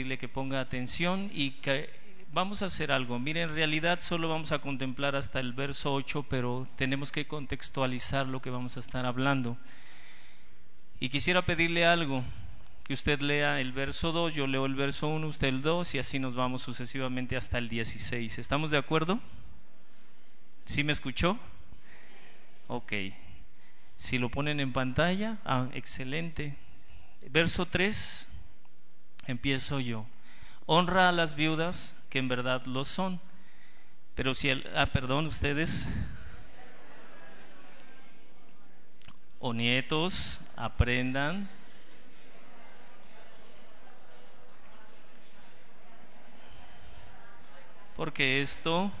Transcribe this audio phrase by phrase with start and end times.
[0.00, 1.90] pedirle que ponga atención y que
[2.32, 3.18] vamos a hacer algo.
[3.18, 8.26] Mire, en realidad solo vamos a contemplar hasta el verso 8, pero tenemos que contextualizar
[8.26, 9.58] lo que vamos a estar hablando.
[11.00, 12.24] Y quisiera pedirle algo,
[12.84, 15.98] que usted lea el verso 2, yo leo el verso 1, usted el 2 y
[15.98, 18.38] así nos vamos sucesivamente hasta el 16.
[18.38, 19.20] ¿Estamos de acuerdo?
[20.64, 21.38] ¿Sí me escuchó?
[22.68, 22.94] Ok.
[23.98, 26.56] Si lo ponen en pantalla, ah, excelente.
[27.28, 28.29] Verso 3,
[29.26, 30.06] empiezo yo.
[30.66, 33.20] Honra a las viudas que en verdad lo son.
[34.14, 35.88] Pero si el, ah, perdón, ustedes
[39.38, 41.48] o nietos aprendan
[47.96, 48.92] porque esto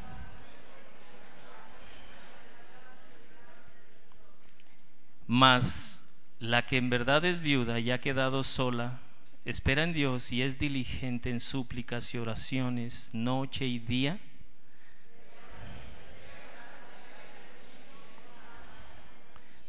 [5.26, 6.04] más
[6.38, 8.98] la que en verdad es viuda y ha quedado sola
[9.44, 14.18] espera en Dios y es diligente en súplicas y oraciones noche y día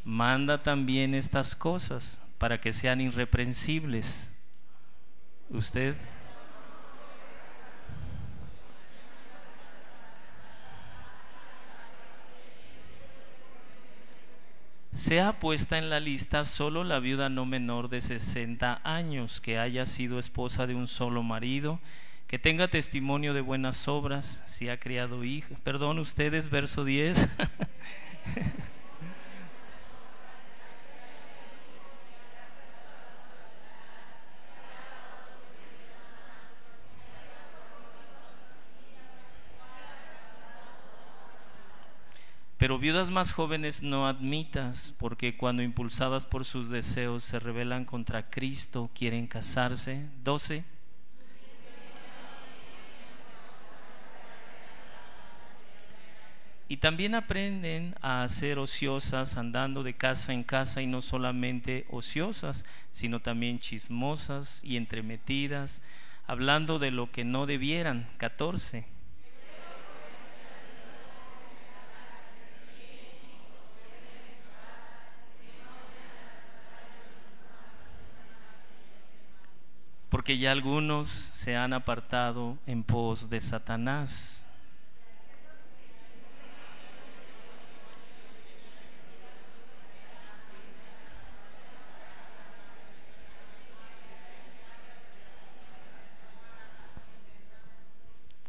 [0.04, 4.32] manda también estas cosas para que sean irreprensibles.
[5.50, 5.96] Usted
[14.92, 19.86] sea puesta en la lista solo la viuda no menor de 60 años que haya
[19.86, 21.80] sido esposa de un solo marido,
[22.28, 25.60] que tenga testimonio de buenas obras, si ha criado hijos.
[25.64, 27.28] Perdón, ustedes, verso 10.
[42.72, 48.30] Pero viudas más jóvenes no admitas, porque cuando impulsadas por sus deseos se rebelan contra
[48.30, 50.06] Cristo, quieren casarse.
[50.24, 50.64] 12.
[56.70, 62.64] Y también aprenden a ser ociosas andando de casa en casa y no solamente ociosas,
[62.90, 65.82] sino también chismosas y entremetidas,
[66.26, 68.10] hablando de lo que no debieran.
[68.16, 69.01] 14
[80.38, 84.46] ya algunos se han apartado en pos de Satanás.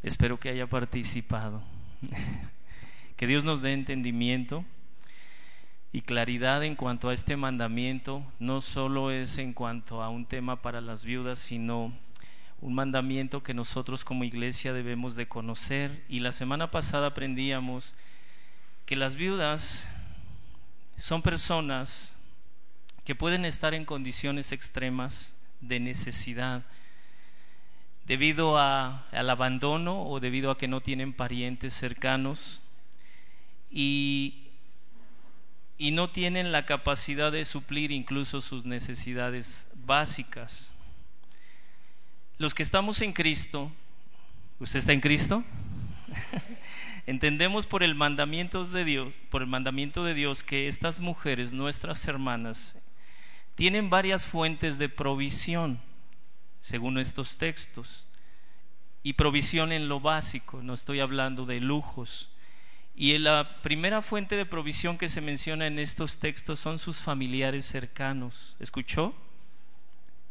[0.03, 1.63] Espero que haya participado.
[3.17, 4.65] que Dios nos dé entendimiento
[5.93, 10.63] y claridad en cuanto a este mandamiento no solo es en cuanto a un tema
[10.63, 11.93] para las viudas, sino
[12.63, 16.03] un mandamiento que nosotros como iglesia debemos de conocer.
[16.09, 17.95] Y la semana pasada aprendíamos
[18.87, 19.91] que las viudas
[20.97, 22.17] son personas
[23.05, 26.63] que pueden estar en condiciones extremas de necesidad
[28.07, 32.63] debido al abandono o debido a que no tienen parientes cercanos.
[33.71, 34.42] Y
[35.83, 40.71] y no tienen la capacidad de suplir incluso sus necesidades básicas.
[42.39, 43.73] Los que estamos en Cristo,
[44.61, 45.43] ¿usted está en Cristo?
[47.07, 52.07] Entendemos por el mandamiento de Dios, por el mandamiento de Dios que estas mujeres, nuestras
[52.07, 52.79] hermanas,
[53.57, 55.81] tienen varias fuentes de provisión,
[56.61, 58.07] según estos textos.
[59.03, 62.32] Y provisión en lo básico, no estoy hablando de lujos,
[62.95, 67.65] y la primera fuente de provisión que se menciona en estos textos son sus familiares
[67.65, 68.57] cercanos.
[68.61, 69.15] ¿Escuchó?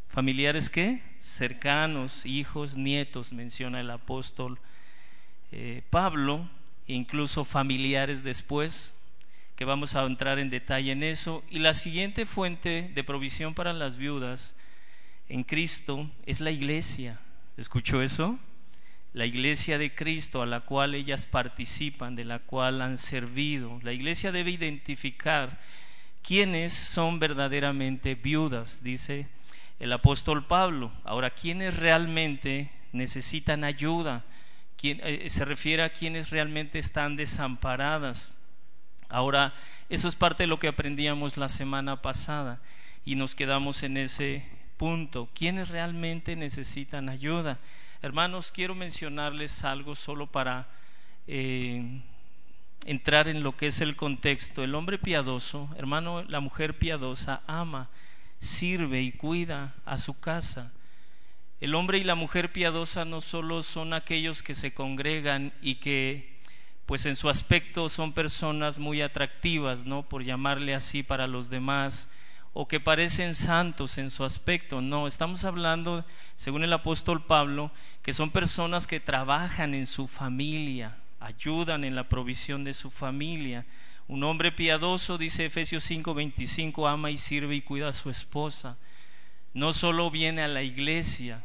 [0.09, 1.01] ¿Familiares qué?
[1.17, 4.59] Cercanos, hijos, nietos, menciona el apóstol
[5.51, 6.47] eh, Pablo,
[6.87, 8.93] e incluso familiares después,
[9.55, 11.43] que vamos a entrar en detalle en eso.
[11.49, 14.55] Y la siguiente fuente de provisión para las viudas
[15.29, 17.19] en Cristo es la iglesia.
[17.57, 18.39] ¿Escuchó eso?
[19.13, 23.79] La iglesia de Cristo a la cual ellas participan, de la cual han servido.
[23.83, 25.59] La iglesia debe identificar
[26.21, 29.27] quiénes son verdaderamente viudas, dice
[29.79, 30.91] el apóstol Pablo.
[31.03, 34.23] Ahora, ¿quiénes realmente necesitan ayuda?
[34.77, 38.33] ¿Quién, eh, se refiere a quienes realmente están desamparadas.
[39.09, 39.53] Ahora,
[39.89, 42.61] eso es parte de lo que aprendíamos la semana pasada
[43.03, 44.43] y nos quedamos en ese
[44.77, 45.29] punto.
[45.33, 47.59] ¿Quiénes realmente necesitan ayuda?
[48.03, 50.67] Hermanos, quiero mencionarles algo solo para
[51.27, 52.01] eh,
[52.85, 54.63] entrar en lo que es el contexto.
[54.63, 57.89] El hombre piadoso, hermano, la mujer piadosa ama,
[58.39, 60.71] sirve y cuida a su casa.
[61.59, 66.39] el hombre y la mujer piadosa no solo son aquellos que se congregan y que
[66.87, 70.01] pues en su aspecto son personas muy atractivas, ¿no?
[70.01, 72.09] Por llamarle así para los demás,
[72.53, 74.81] o que parecen santos en su aspecto.
[74.81, 76.05] No, estamos hablando,
[76.35, 77.71] según el apóstol Pablo,
[78.01, 83.65] que son personas que trabajan en su familia, ayudan en la provisión de su familia.
[84.07, 88.77] Un hombre piadoso, dice Efesios 5:25, ama y sirve y cuida a su esposa.
[89.53, 91.43] No solo viene a la iglesia,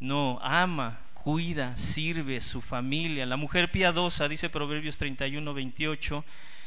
[0.00, 3.24] no, ama, cuida, sirve su familia.
[3.26, 6.24] La mujer piadosa, dice Proverbios 31, 28,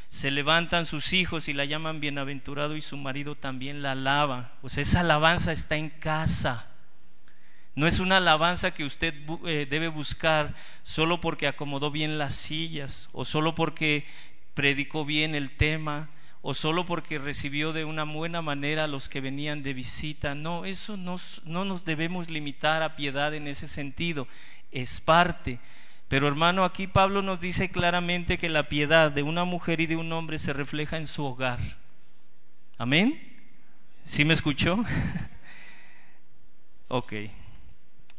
[0.10, 4.54] se levantan sus hijos y la llaman bienaventurado y su marido también la alaba.
[4.62, 6.68] O sea, esa alabanza está en casa.
[7.76, 9.14] No es una alabanza que usted
[9.46, 14.06] eh, debe buscar solo porque acomodó bien las sillas o solo porque
[14.56, 16.10] predicó bien el tema
[16.42, 20.34] o solo porque recibió de una buena manera a los que venían de visita.
[20.36, 24.28] No, eso no nos debemos limitar a piedad en ese sentido
[24.72, 25.60] es parte.
[26.10, 29.96] Pero hermano, aquí Pablo nos dice claramente que la piedad de una mujer y de
[29.96, 31.60] un hombre se refleja en su hogar.
[32.80, 33.22] Amén.
[34.04, 34.84] ¿Sí me escuchó?
[36.88, 37.14] ok.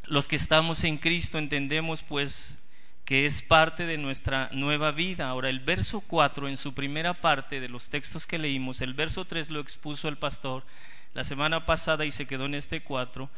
[0.04, 2.58] Los que estamos en Cristo entendemos pues
[3.04, 5.28] que es parte de nuestra nueva vida.
[5.28, 9.24] Ahora, el verso 4, en su primera parte de los textos que leímos, el verso
[9.24, 10.64] 3 lo expuso el pastor
[11.12, 13.28] la semana pasada y se quedó en este 4.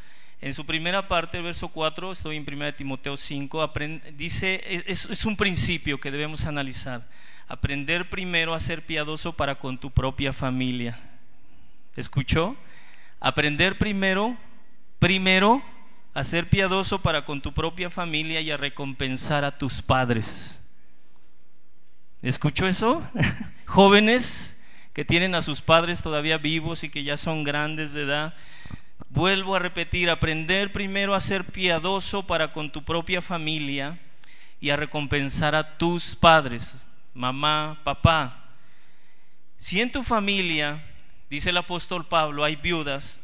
[0.43, 3.73] En su primera parte, el verso 4, estoy en 1 Timoteo 5,
[4.17, 7.09] dice, es, es un principio que debemos analizar.
[7.47, 10.99] Aprender primero a ser piadoso para con tu propia familia.
[11.95, 12.57] ¿Escuchó?
[13.21, 14.37] Aprender primero,
[14.99, 15.63] primero
[16.13, 20.61] a ser piadoso para con tu propia familia y a recompensar a tus padres.
[22.21, 23.01] ¿Escuchó eso?
[23.67, 24.57] Jóvenes
[24.93, 28.35] que tienen a sus padres todavía vivos y que ya son grandes de edad,
[29.09, 33.99] Vuelvo a repetir, aprender primero a ser piadoso para con tu propia familia
[34.61, 36.77] y a recompensar a tus padres,
[37.15, 38.55] mamá, papá.
[39.59, 40.85] Si en tu familia,
[41.29, 43.21] dice el apóstol Pablo, hay viudas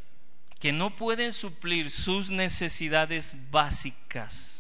[0.59, 4.59] que no pueden suplir sus necesidades básicas,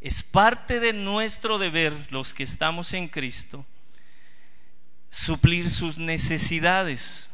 [0.00, 3.66] es parte de nuestro deber, los que estamos en Cristo,
[5.10, 7.30] suplir sus necesidades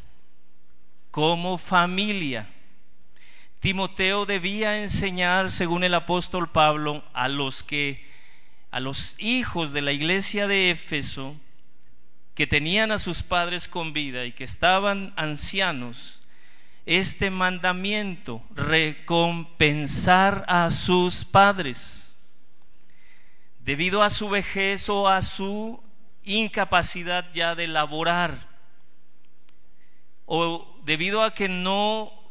[1.10, 2.48] como familia.
[3.64, 8.06] Timoteo debía enseñar, según el apóstol Pablo, a los que
[8.70, 11.34] a los hijos de la iglesia de Éfeso
[12.34, 16.20] que tenían a sus padres con vida y que estaban ancianos,
[16.84, 22.14] este mandamiento, recompensar a sus padres,
[23.60, 25.82] debido a su vejez o a su
[26.22, 28.46] incapacidad ya de laborar,
[30.26, 32.23] o debido a que no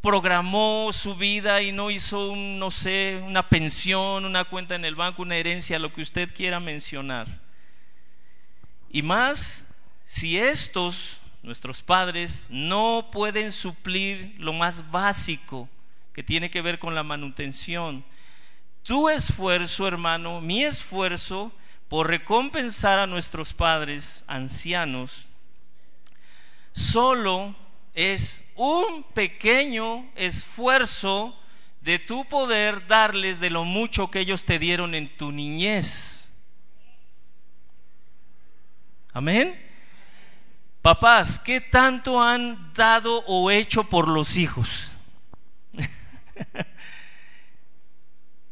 [0.00, 4.94] programó su vida y no hizo, un, no sé, una pensión, una cuenta en el
[4.94, 7.26] banco, una herencia, lo que usted quiera mencionar.
[8.90, 9.74] Y más
[10.04, 15.68] si estos, nuestros padres, no pueden suplir lo más básico
[16.12, 18.04] que tiene que ver con la manutención.
[18.84, 21.52] Tu esfuerzo, hermano, mi esfuerzo
[21.88, 25.26] por recompensar a nuestros padres ancianos,
[26.72, 27.54] solo
[27.98, 31.36] es un pequeño esfuerzo
[31.80, 36.28] de tu poder darles de lo mucho que ellos te dieron en tu niñez.
[39.12, 39.60] Amén.
[40.80, 44.96] Papás, ¿qué tanto han dado o hecho por los hijos?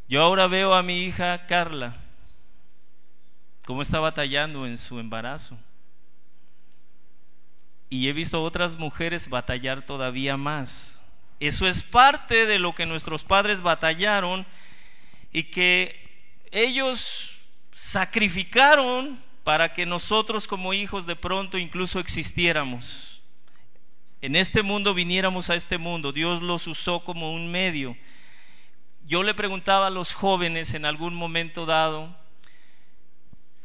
[0.09, 1.95] Yo ahora veo a mi hija Carla,
[3.65, 5.57] cómo está batallando en su embarazo.
[7.88, 11.02] Y he visto otras mujeres batallar todavía más.
[11.38, 14.47] Eso es parte de lo que nuestros padres batallaron
[15.33, 16.07] y que
[16.50, 17.38] ellos
[17.75, 23.23] sacrificaron para que nosotros como hijos de pronto incluso existiéramos.
[24.23, 26.11] En este mundo viniéramos a este mundo.
[26.11, 27.97] Dios los usó como un medio.
[29.07, 32.16] Yo le preguntaba a los jóvenes en algún momento dado,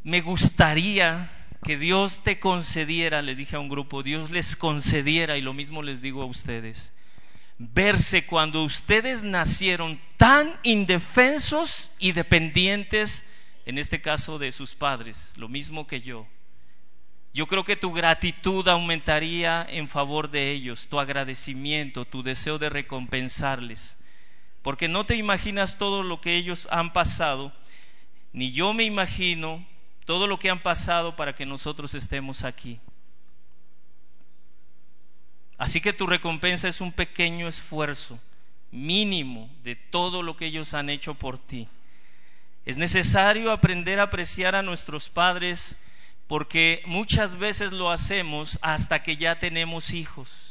[0.04, 1.32] me gustaría
[1.64, 5.84] que Dios te concediera, le dije a un grupo, Dios les concediera, y lo mismo
[5.84, 6.94] les digo a ustedes,
[7.60, 13.26] verse cuando ustedes nacieron tan indefensos y dependientes,
[13.66, 16.28] en este caso de sus padres, lo mismo que yo.
[17.34, 22.70] Yo creo que tu gratitud aumentaría en favor de ellos, tu agradecimiento, tu deseo de
[22.70, 24.00] recompensarles,
[24.64, 27.54] porque no te imaginas todo lo que ellos han pasado,
[28.34, 29.66] ni yo me imagino
[30.06, 32.80] todo lo que han pasado para que nosotros estemos aquí.
[35.58, 38.20] Así que tu recompensa es un pequeño esfuerzo
[38.72, 41.68] mínimo de todo lo que ellos han hecho por ti.
[42.66, 45.78] Es necesario aprender a apreciar a nuestros padres
[46.28, 50.51] porque muchas veces lo hacemos hasta que ya tenemos hijos.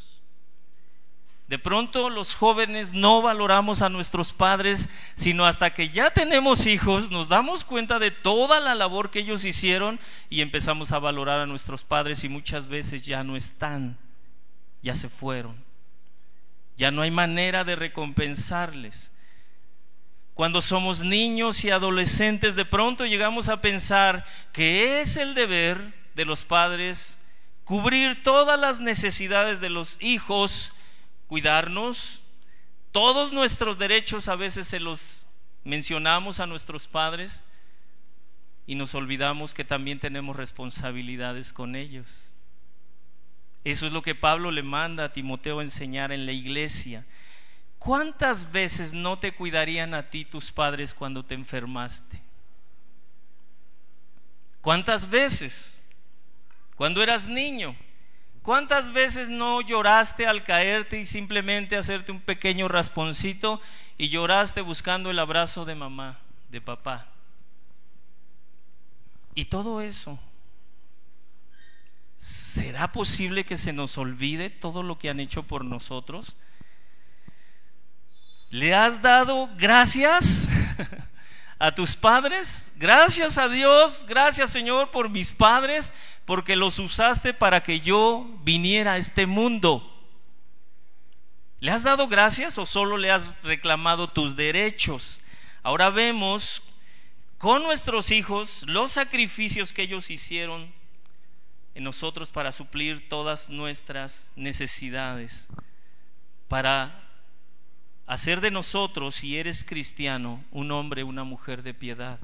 [1.51, 7.11] De pronto los jóvenes no valoramos a nuestros padres, sino hasta que ya tenemos hijos,
[7.11, 11.47] nos damos cuenta de toda la labor que ellos hicieron y empezamos a valorar a
[11.47, 13.99] nuestros padres y muchas veces ya no están,
[14.81, 15.57] ya se fueron.
[16.77, 19.13] Ya no hay manera de recompensarles.
[20.35, 25.79] Cuando somos niños y adolescentes, de pronto llegamos a pensar que es el deber
[26.15, 27.19] de los padres
[27.65, 30.73] cubrir todas las necesidades de los hijos,
[31.31, 32.21] cuidarnos.
[32.91, 35.29] Todos nuestros derechos a veces se los
[35.63, 37.45] mencionamos a nuestros padres
[38.67, 42.33] y nos olvidamos que también tenemos responsabilidades con ellos.
[43.63, 47.07] Eso es lo que Pablo le manda a Timoteo a enseñar en la iglesia.
[47.79, 52.21] ¿Cuántas veces no te cuidarían a ti tus padres cuando te enfermaste?
[54.61, 55.85] ¿Cuántas veces?
[56.75, 57.77] Cuando eras niño.
[58.43, 63.61] ¿Cuántas veces no lloraste al caerte y simplemente hacerte un pequeño rasponcito
[63.99, 66.19] y lloraste buscando el abrazo de mamá,
[66.49, 67.07] de papá?
[69.35, 70.19] Y todo eso.
[72.17, 76.37] ¿Será posible que se nos olvide todo lo que han hecho por nosotros?
[78.51, 80.49] ¿Le has dado gracias
[81.61, 82.73] a tus padres?
[82.77, 85.93] Gracias a Dios, gracias Señor por mis padres,
[86.25, 89.87] porque los usaste para que yo viniera a este mundo.
[91.61, 95.21] ¿Le has dado gracias o solo le has reclamado tus derechos?
[95.63, 96.63] Ahora vemos
[97.37, 100.73] con nuestros hijos los sacrificios que ellos hicieron
[101.75, 105.49] en nosotros para suplir todas nuestras necesidades,
[106.49, 107.10] para
[108.11, 112.19] hacer de nosotros, si eres cristiano, un hombre, una mujer de piedad.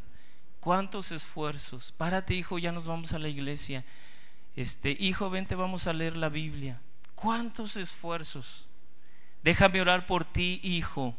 [0.58, 1.92] ¿Cuántos esfuerzos?
[1.92, 3.84] Párate, hijo, ya nos vamos a la iglesia.
[4.56, 6.80] Este, hijo, vente, vamos a leer la Biblia.
[7.14, 8.66] ¿Cuántos esfuerzos?
[9.44, 11.14] Déjame orar por ti, hijo.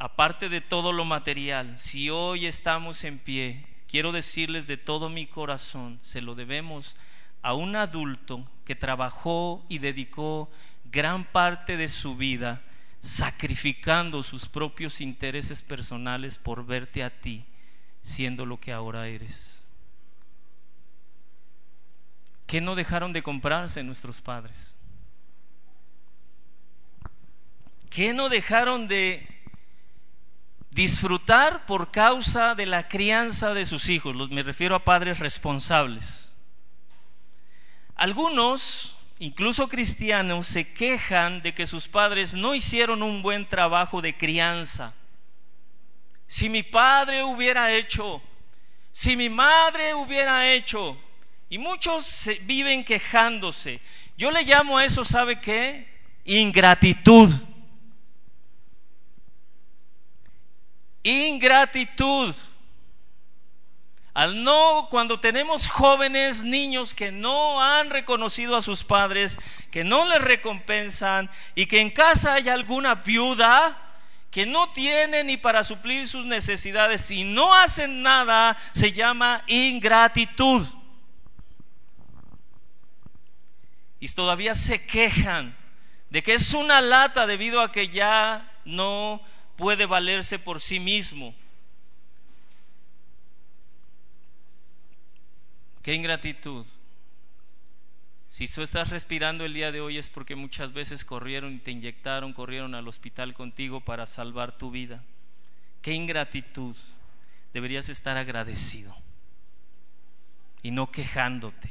[0.00, 5.28] Aparte de todo lo material, si hoy estamos en pie, quiero decirles de todo mi
[5.28, 6.96] corazón, se lo debemos
[7.40, 10.50] a un adulto que trabajó y dedicó
[10.94, 12.62] gran parte de su vida
[13.00, 17.44] sacrificando sus propios intereses personales por verte a ti
[18.02, 19.62] siendo lo que ahora eres.
[22.46, 24.76] ¿Qué no dejaron de comprarse nuestros padres?
[27.90, 29.26] ¿Qué no dejaron de
[30.70, 34.30] disfrutar por causa de la crianza de sus hijos?
[34.30, 36.36] Me refiero a padres responsables.
[37.96, 44.16] Algunos incluso cristianos, se quejan de que sus padres no hicieron un buen trabajo de
[44.16, 44.94] crianza.
[46.26, 48.22] Si mi padre hubiera hecho,
[48.90, 50.96] si mi madre hubiera hecho,
[51.48, 53.80] y muchos viven quejándose.
[54.16, 55.86] Yo le llamo a eso, ¿sabe qué?
[56.24, 57.32] Ingratitud.
[61.02, 62.34] Ingratitud.
[64.14, 69.40] Al no, cuando tenemos jóvenes, niños que no han reconocido a sus padres,
[69.72, 73.76] que no les recompensan y que en casa hay alguna viuda
[74.30, 80.64] que no tiene ni para suplir sus necesidades y no hacen nada, se llama ingratitud.
[83.98, 85.56] Y todavía se quejan
[86.10, 89.20] de que es una lata debido a que ya no
[89.56, 91.34] puede valerse por sí mismo
[95.84, 96.64] Qué ingratitud.
[98.30, 101.72] Si tú estás respirando el día de hoy es porque muchas veces corrieron y te
[101.72, 105.04] inyectaron, corrieron al hospital contigo para salvar tu vida.
[105.82, 106.74] Qué ingratitud.
[107.52, 108.96] Deberías estar agradecido
[110.62, 111.70] y no quejándote.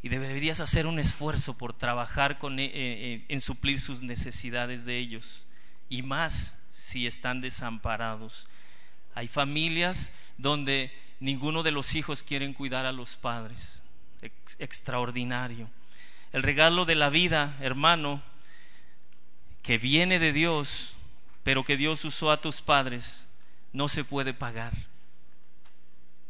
[0.00, 4.96] Y deberías hacer un esfuerzo por trabajar con, eh, eh, en suplir sus necesidades de
[4.96, 5.48] ellos.
[5.88, 8.46] Y más si están desamparados.
[9.16, 13.82] Hay familias donde ninguno de los hijos quieren cuidar a los padres.
[14.58, 15.68] extraordinario.
[16.32, 18.22] El regalo de la vida, hermano,
[19.62, 20.94] que viene de Dios,
[21.42, 23.26] pero que Dios usó a tus padres,
[23.72, 24.72] no se puede pagar.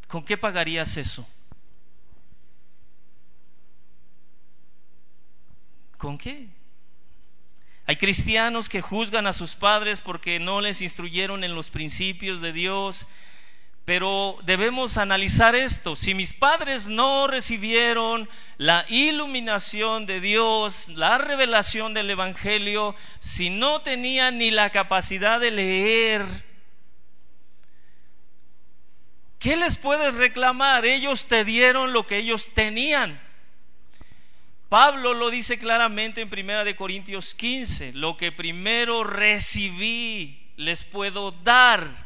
[0.08, 1.26] ¿Con qué pagarías eso?
[5.96, 6.48] ¿Con qué?
[7.86, 12.52] Hay cristianos que juzgan a sus padres porque no les instruyeron en los principios de
[12.52, 13.06] Dios
[13.86, 15.94] Pero debemos analizar esto.
[15.94, 18.28] Si mis padres no recibieron
[18.58, 25.52] la iluminación de Dios, la revelación del Evangelio, si no tenían ni la capacidad de
[25.52, 26.24] leer,
[29.38, 30.84] ¿qué les puedes reclamar?
[30.84, 33.22] Ellos te dieron lo que ellos tenían.
[34.68, 41.30] Pablo lo dice claramente en Primera de Corintios 15, lo que primero recibí les puedo
[41.30, 42.05] dar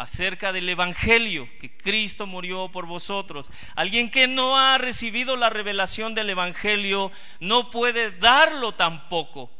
[0.00, 3.50] acerca del Evangelio, que Cristo murió por vosotros.
[3.74, 9.50] Alguien que no ha recibido la revelación del Evangelio no puede darlo tampoco.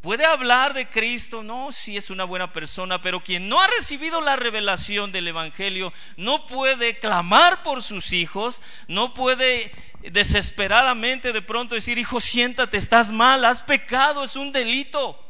[0.00, 4.20] Puede hablar de Cristo, no, si es una buena persona, pero quien no ha recibido
[4.20, 9.72] la revelación del Evangelio no puede clamar por sus hijos, no puede
[10.02, 15.25] desesperadamente de pronto decir, hijo, siéntate, estás mal, has pecado, es un delito.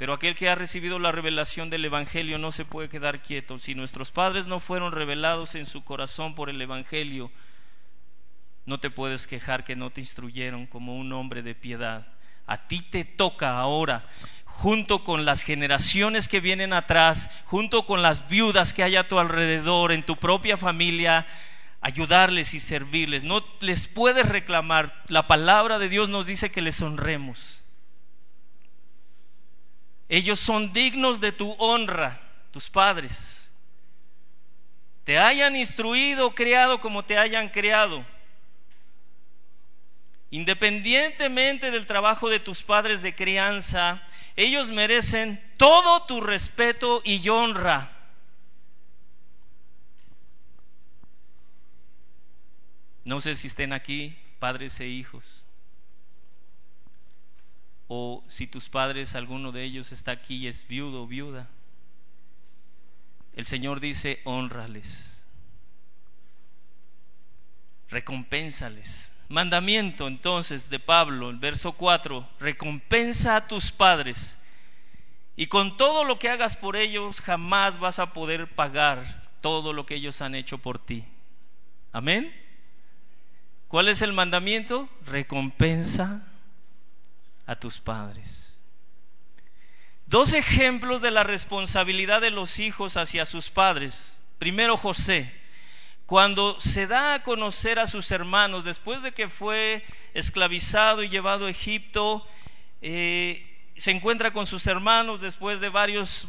[0.00, 3.58] Pero aquel que ha recibido la revelación del Evangelio no se puede quedar quieto.
[3.58, 7.30] Si nuestros padres no fueron revelados en su corazón por el Evangelio,
[8.64, 12.08] no te puedes quejar que no te instruyeron como un hombre de piedad.
[12.46, 14.08] A ti te toca ahora,
[14.46, 19.18] junto con las generaciones que vienen atrás, junto con las viudas que hay a tu
[19.18, 21.26] alrededor, en tu propia familia,
[21.82, 23.22] ayudarles y servirles.
[23.22, 25.04] No les puedes reclamar.
[25.08, 27.59] La palabra de Dios nos dice que les honremos.
[30.10, 33.52] Ellos son dignos de tu honra, tus padres.
[35.04, 38.04] Te hayan instruido, creado como te hayan creado.
[40.30, 44.02] Independientemente del trabajo de tus padres de crianza,
[44.34, 47.92] ellos merecen todo tu respeto y honra.
[53.04, 55.46] No sé si estén aquí padres e hijos
[57.92, 61.48] o si tus padres, alguno de ellos está aquí y es viudo o viuda.
[63.34, 65.26] El Señor dice, honrales,
[67.88, 69.12] recompénsales.
[69.28, 74.38] Mandamiento entonces de Pablo, el verso 4, recompensa a tus padres
[75.34, 79.84] y con todo lo que hagas por ellos jamás vas a poder pagar todo lo
[79.84, 81.04] que ellos han hecho por ti.
[81.90, 82.32] Amén.
[83.66, 84.88] ¿Cuál es el mandamiento?
[85.06, 86.29] Recompensa
[87.50, 88.60] a tus padres.
[90.06, 94.20] Dos ejemplos de la responsabilidad de los hijos hacia sus padres.
[94.38, 95.34] Primero José,
[96.06, 99.84] cuando se da a conocer a sus hermanos, después de que fue
[100.14, 102.24] esclavizado y llevado a Egipto,
[102.82, 106.28] eh, se encuentra con sus hermanos después de varios,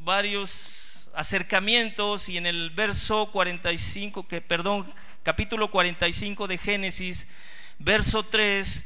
[0.00, 7.28] varios acercamientos y en el verso 45, que, perdón, capítulo 45 de Génesis,
[7.78, 8.84] verso 3,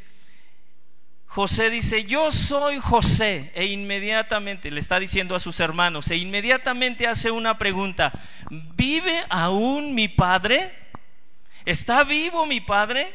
[1.34, 7.08] José dice, yo soy José, e inmediatamente le está diciendo a sus hermanos, e inmediatamente
[7.08, 8.12] hace una pregunta,
[8.50, 10.72] ¿vive aún mi padre?
[11.64, 13.12] ¿Está vivo mi padre?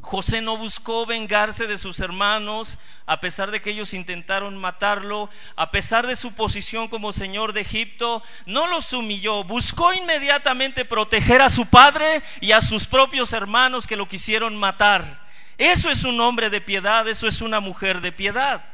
[0.00, 5.72] José no buscó vengarse de sus hermanos, a pesar de que ellos intentaron matarlo, a
[5.72, 11.50] pesar de su posición como señor de Egipto, no los humilló, buscó inmediatamente proteger a
[11.50, 15.26] su padre y a sus propios hermanos que lo quisieron matar.
[15.58, 18.64] Eso es un hombre de piedad, eso es una mujer de piedad.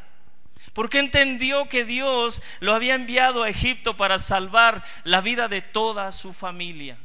[0.74, 6.12] Porque entendió que Dios lo había enviado a Egipto para salvar la vida de toda
[6.12, 6.98] su familia.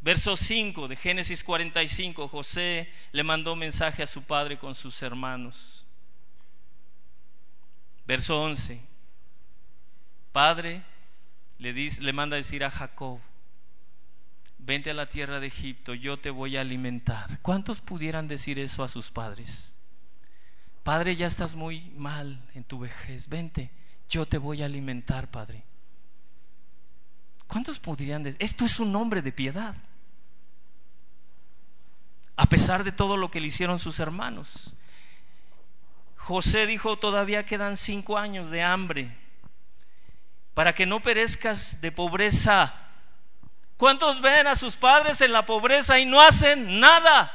[0.00, 5.86] Verso 5 de Génesis 45, José le mandó mensaje a su padre con sus hermanos.
[8.04, 8.80] Verso 11,
[10.32, 10.82] padre
[11.58, 13.20] le, dice, le manda decir a Jacob,
[14.64, 17.40] vente a la tierra de Egipto, yo te voy a alimentar.
[17.42, 19.74] ¿Cuántos pudieran decir eso a sus padres?
[20.82, 23.70] Padre, ya estás muy mal en tu vejez, vente,
[24.08, 25.64] yo te voy a alimentar, Padre.
[27.46, 28.42] ¿Cuántos pudieran decir?
[28.42, 29.76] Esto es un hombre de piedad.
[32.36, 34.74] A pesar de todo lo que le hicieron sus hermanos.
[36.16, 39.16] José dijo, todavía quedan cinco años de hambre.
[40.54, 42.81] Para que no perezcas de pobreza,
[43.82, 47.32] ¿Cuántos ven a sus padres en la pobreza y no hacen nada?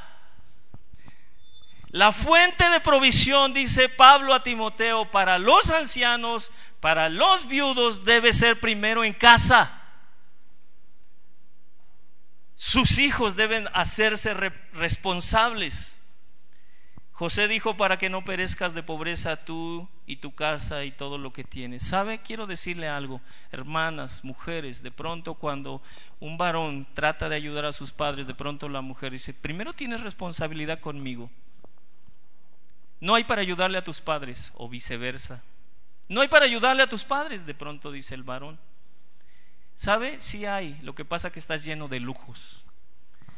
[1.89, 8.31] La fuente de provisión, dice Pablo a Timoteo, para los ancianos, para los viudos, debe
[8.31, 9.81] ser primero en casa.
[12.55, 14.33] Sus hijos deben hacerse
[14.71, 15.96] responsables.
[17.17, 21.33] José dijo, para que no perezcas de pobreza tú y tu casa y todo lo
[21.33, 21.81] que tienes.
[21.81, 22.19] ¿Sabe?
[22.19, 25.81] Quiero decirle algo, hermanas, mujeres, de pronto cuando
[26.19, 30.01] un varón trata de ayudar a sus padres, de pronto la mujer dice, primero tienes
[30.01, 31.31] responsabilidad conmigo.
[32.99, 35.41] No hay para ayudarle a tus padres o viceversa.
[36.07, 38.59] No hay para ayudarle a tus padres, de pronto dice el varón.
[39.73, 40.21] ¿Sabe?
[40.21, 40.79] Sí hay.
[40.83, 42.63] Lo que pasa que estás lleno de lujos.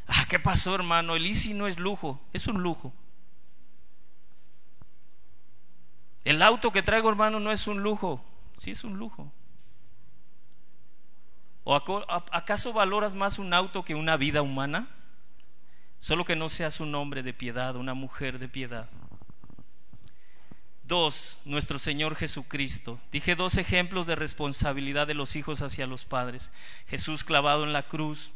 [0.06, 1.16] Ah, ¿qué pasó, hermano?
[1.16, 2.92] El ICI no es lujo, es un lujo.
[6.24, 8.22] El auto que traigo, hermano, no es un lujo,
[8.56, 9.32] sí es un lujo.
[11.64, 14.88] ¿O acaso valoras más un auto que una vida humana?
[15.98, 18.88] Solo que no seas un hombre de piedad, una mujer de piedad.
[20.82, 22.98] Dos, nuestro Señor Jesucristo.
[23.12, 26.52] Dije dos ejemplos de responsabilidad de los hijos hacia los padres.
[26.88, 28.32] Jesús clavado en la cruz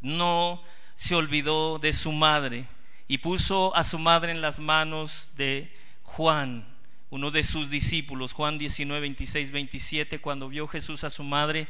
[0.00, 0.62] no
[0.94, 2.66] se olvidó de su madre
[3.08, 6.75] y puso a su madre en las manos de Juan,
[7.16, 11.66] uno de sus discípulos, Juan 19, 26, 27, cuando vio Jesús a su madre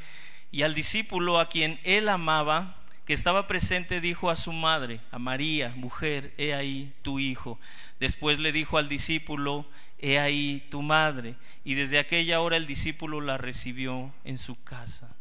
[0.51, 5.21] y al discípulo a quien él amaba, que estaba presente, dijo a su madre, a
[5.21, 7.61] María, mujer, he ahí tu hijo.
[8.01, 9.67] Después le dijo al discípulo,
[10.01, 11.37] he ahí tu madre.
[11.65, 15.15] Y desde aquella hora el discípulo la recibió en su casa.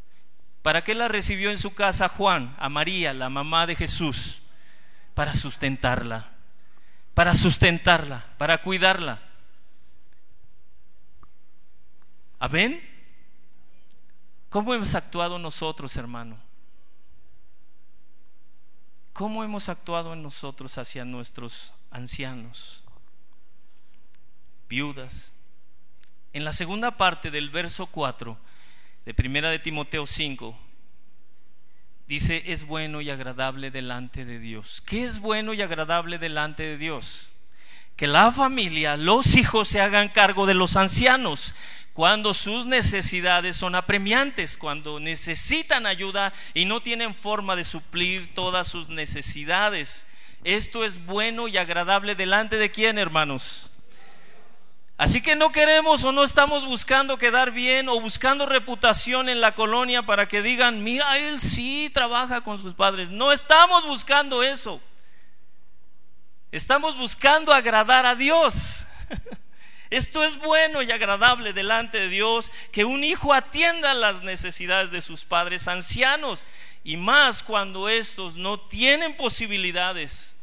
[0.64, 2.56] ¿Para qué la recibió en su casa Juan?
[2.58, 4.42] A María, la mamá de Jesús.
[5.14, 6.32] Para sustentarla.
[7.14, 9.22] Para sustentarla, para cuidarla.
[12.40, 12.82] Amén.
[14.50, 16.38] ¿Cómo hemos actuado nosotros, hermano?
[19.14, 22.86] ¿Cómo hemos actuado en nosotros hacia nuestros ancianos?
[24.68, 25.34] viudas.
[26.34, 28.38] En la segunda parte del verso 4
[29.06, 30.58] de Primera de Timoteo 5
[32.08, 34.82] dice, es bueno y agradable delante de Dios.
[34.82, 37.32] ¿Qué es bueno y agradable delante de Dios?
[37.96, 41.56] Que la familia, los hijos se hagan cargo de los ancianos
[41.94, 48.68] cuando sus necesidades son apremiantes, cuando necesitan ayuda y no tienen forma de suplir todas
[48.68, 50.06] sus necesidades.
[50.44, 53.72] Esto es bueno y agradable delante de quién, hermanos?
[54.98, 59.56] Así que no queremos o no estamos buscando quedar bien o buscando reputación en la
[59.56, 63.10] colonia para que digan, mira, él sí trabaja con sus padres.
[63.10, 64.82] No estamos buscando eso.
[66.56, 68.86] Estamos buscando agradar a Dios.
[69.90, 75.02] Esto es bueno y agradable delante de Dios que un hijo atienda las necesidades de
[75.02, 76.48] sus padres ancianos
[76.82, 80.38] y más cuando estos no tienen posibilidades,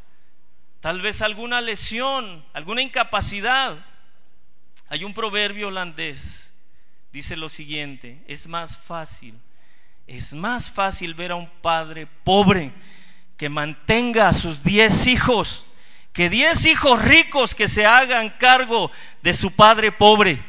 [0.81, 3.83] tal vez alguna lesión, alguna incapacidad
[4.91, 6.53] hay un proverbio holandés,
[7.11, 9.35] dice lo siguiente, es más fácil,
[10.07, 12.71] es más fácil ver a un padre pobre
[13.39, 15.65] que mantenga a sus diez hijos,
[16.13, 18.91] que diez hijos ricos que se hagan cargo
[19.23, 20.45] de su padre pobre.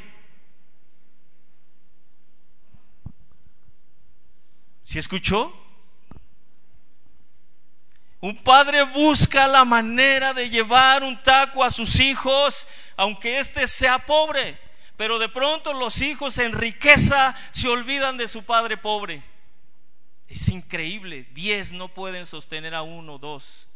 [4.84, 5.54] ¿Si escuchó?
[8.20, 14.06] Un padre busca la manera de llevar un taco a sus hijos, aunque éste sea
[14.06, 14.58] pobre.
[14.96, 19.24] Pero de pronto los hijos en riqueza se olvidan de su padre pobre.
[20.28, 21.28] Es increíble.
[21.34, 23.68] Diez no pueden sostener a uno, dos,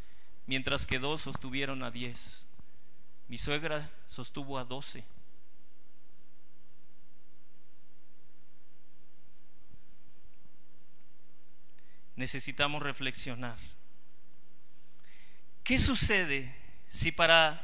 [0.48, 2.48] mientras que dos sostuvieron a diez.
[3.28, 5.04] Mi suegra sostuvo a doce.
[12.16, 13.58] Necesitamos reflexionar.
[15.64, 16.56] ¿Qué sucede
[16.88, 17.64] si para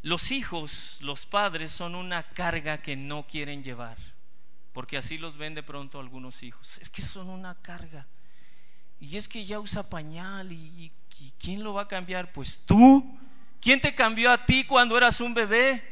[0.00, 3.98] los hijos, los padres son una carga que no quieren llevar?
[4.72, 6.78] Porque así los ven de pronto algunos hijos.
[6.78, 8.06] Es que son una carga.
[9.00, 10.90] Y es que ya usa pañal y,
[11.32, 12.32] ¿quién lo va a cambiar?
[12.32, 13.18] Pues tú.
[13.60, 15.82] ¿Quién te cambió a ti cuando eras un bebé?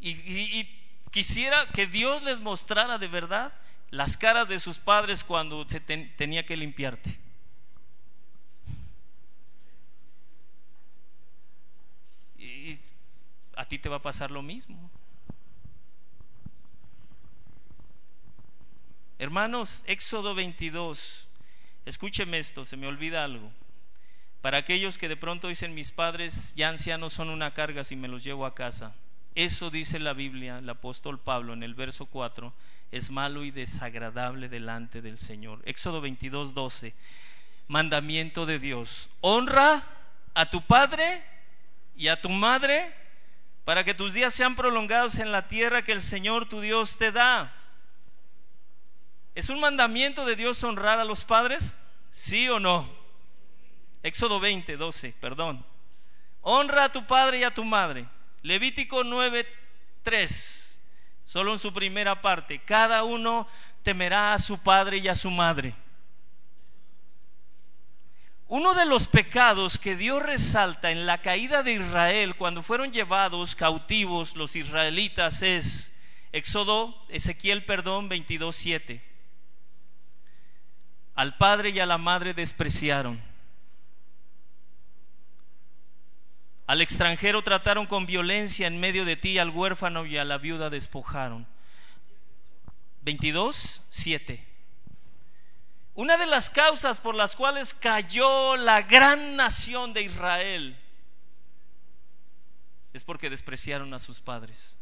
[0.00, 0.68] Y,
[1.10, 3.54] quisiera que Dios les mostrara de verdad
[3.90, 7.24] las caras de sus padres cuando se tenía que limpiarte.
[13.56, 14.90] a ti te va a pasar lo mismo.
[19.18, 21.23] Hermanos, Éxodo 22,
[21.84, 23.50] escúcheme esto, se me olvida algo.
[24.40, 28.08] Para aquellos que de pronto dicen mis padres ya ancianos son una carga si me
[28.08, 28.94] los llevo a casa.
[29.34, 32.52] Eso dice la Biblia, el apóstol Pablo en el verso 4,
[32.92, 35.60] es malo y desagradable delante del Señor.
[35.64, 36.94] Éxodo 22, 12,
[37.66, 39.82] mandamiento de Dios, honra
[40.34, 41.22] a tu padre
[41.96, 42.92] y a tu madre
[43.64, 47.10] para que tus días sean prolongados en la tierra que el Señor tu Dios te
[47.10, 47.52] da.
[49.34, 51.76] ¿Es un mandamiento de Dios honrar a los padres?
[52.08, 52.88] ¿Sí o no?
[54.02, 55.64] Éxodo 20, 12, perdón.
[56.42, 58.06] Honra a tu padre y a tu madre.
[58.42, 59.46] Levítico 9,
[60.02, 60.80] 3,
[61.24, 62.60] solo en su primera parte.
[62.60, 63.48] Cada uno
[63.82, 65.74] temerá a su padre y a su madre.
[68.46, 73.56] Uno de los pecados que Dios resalta en la caída de Israel cuando fueron llevados
[73.56, 75.92] cautivos los israelitas es
[76.30, 79.13] Éxodo, Ezequiel, perdón, 22.7.
[81.14, 83.20] Al padre y a la madre despreciaron.
[86.66, 90.70] Al extranjero trataron con violencia en medio de ti, al huérfano y a la viuda
[90.70, 91.46] despojaron.
[93.02, 94.44] 22, 7.
[95.94, 100.76] Una de las causas por las cuales cayó la gran nación de Israel
[102.94, 104.78] es porque despreciaron a sus padres.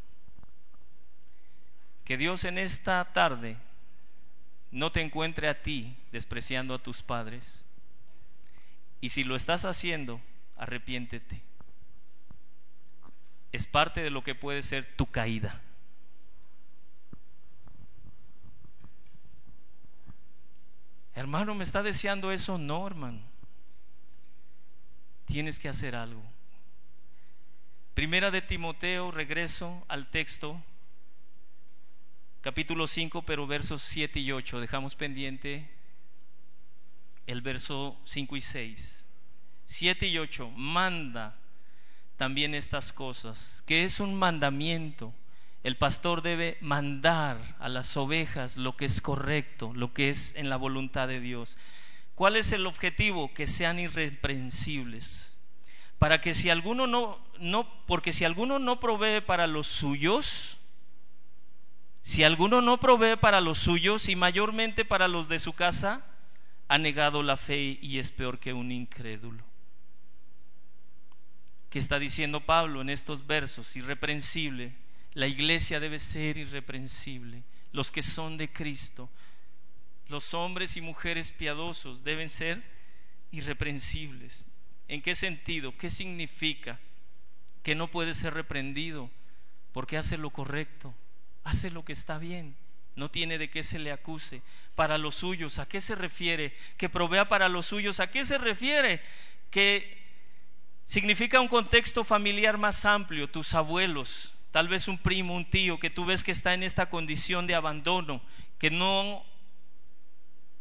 [2.04, 3.56] Que Dios en esta tarde
[4.72, 7.64] no te encuentre a ti despreciando a tus padres.
[9.00, 10.20] Y si lo estás haciendo,
[10.56, 11.42] arrepiéntete.
[13.52, 15.60] Es parte de lo que puede ser tu caída.
[21.14, 22.56] Hermano, ¿me está deseando eso?
[22.56, 23.20] No, hermano.
[25.26, 26.22] Tienes que hacer algo.
[27.92, 30.62] Primera de Timoteo, regreso al texto,
[32.42, 34.60] capítulo 5, pero versos 7 y 8.
[34.60, 35.70] Dejamos pendiente
[37.26, 39.06] el verso 5 y 6.
[39.64, 40.50] 7 y 8.
[40.50, 41.38] Manda
[42.16, 45.14] también estas cosas, que es un mandamiento
[45.62, 50.48] el pastor debe mandar a las ovejas lo que es correcto, lo que es en
[50.48, 51.56] la voluntad de Dios.
[52.16, 53.32] ¿Cuál es el objetivo?
[53.32, 55.38] Que sean irreprensibles.
[56.00, 60.58] Para que si alguno no, no, porque si alguno no provee para los suyos,
[62.02, 66.04] si alguno no provee para los suyos y mayormente para los de su casa,
[66.68, 69.42] ha negado la fe y es peor que un incrédulo.
[71.70, 73.74] ¿Qué está diciendo Pablo en estos versos?
[73.76, 74.74] Irreprensible
[75.14, 77.42] la iglesia debe ser irreprensible.
[77.72, 79.10] Los que son de Cristo,
[80.08, 82.62] los hombres y mujeres piadosos deben ser
[83.30, 84.46] irreprensibles.
[84.88, 85.76] ¿En qué sentido?
[85.76, 86.80] ¿Qué significa?
[87.62, 89.10] Que no puede ser reprendido
[89.72, 90.94] porque hace lo correcto,
[91.44, 92.56] hace lo que está bien,
[92.94, 94.42] no tiene de qué se le acuse.
[94.74, 96.54] Para los suyos, ¿a qué se refiere?
[96.76, 99.00] Que provea para los suyos, ¿a qué se refiere?
[99.50, 100.02] Que
[100.84, 105.90] significa un contexto familiar más amplio, tus abuelos, tal vez un primo, un tío, que
[105.90, 108.22] tú ves que está en esta condición de abandono,
[108.58, 109.24] que no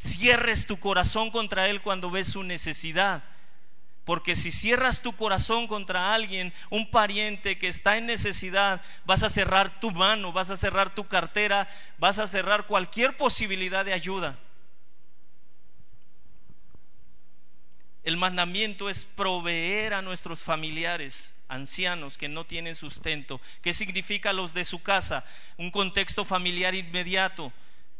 [0.00, 3.22] cierres tu corazón contra él cuando ves su necesidad.
[4.04, 9.30] Porque si cierras tu corazón contra alguien, un pariente que está en necesidad, vas a
[9.30, 14.38] cerrar tu mano, vas a cerrar tu cartera, vas a cerrar cualquier posibilidad de ayuda.
[18.02, 23.40] El mandamiento es proveer a nuestros familiares ancianos que no tienen sustento.
[23.60, 25.24] ¿Qué significa los de su casa?
[25.56, 27.52] Un contexto familiar inmediato.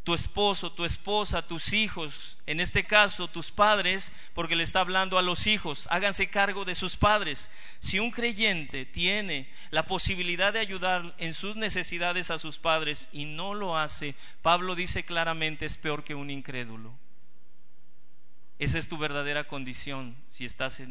[0.04, 5.16] Tu esposo, tu esposa, tus hijos, en este caso tus padres, porque le está hablando
[5.16, 7.50] a los hijos, háganse cargo de sus padres.
[7.78, 13.26] Si un creyente tiene la posibilidad de ayudar en sus necesidades a sus padres y
[13.26, 16.92] no lo hace, Pablo dice claramente es peor que un incrédulo.
[18.58, 20.82] Esa es tu verdadera condición si estás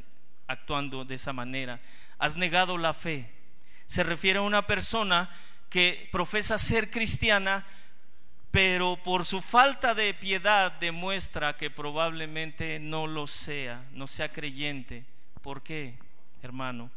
[0.48, 1.82] actuando de esa manera
[2.22, 3.30] has negado la fe.
[3.88, 5.30] Se refiere a una persona
[5.70, 7.66] que profesa ser cristiana,
[8.52, 15.06] pero por su falta de piedad demuestra que probablemente no lo sea, no sea creyente.
[15.42, 15.98] ¿Por qué,
[16.44, 16.92] hermano?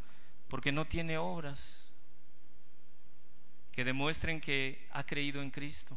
[0.49, 1.93] Porque no tiene obras
[3.71, 5.97] que demuestren que ha creído en Cristo.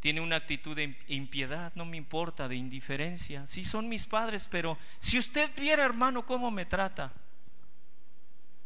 [0.00, 3.46] Tiene una actitud de impiedad, no me importa, de indiferencia.
[3.46, 7.12] Sí son mis padres, pero si usted viera, hermano, cómo me trata,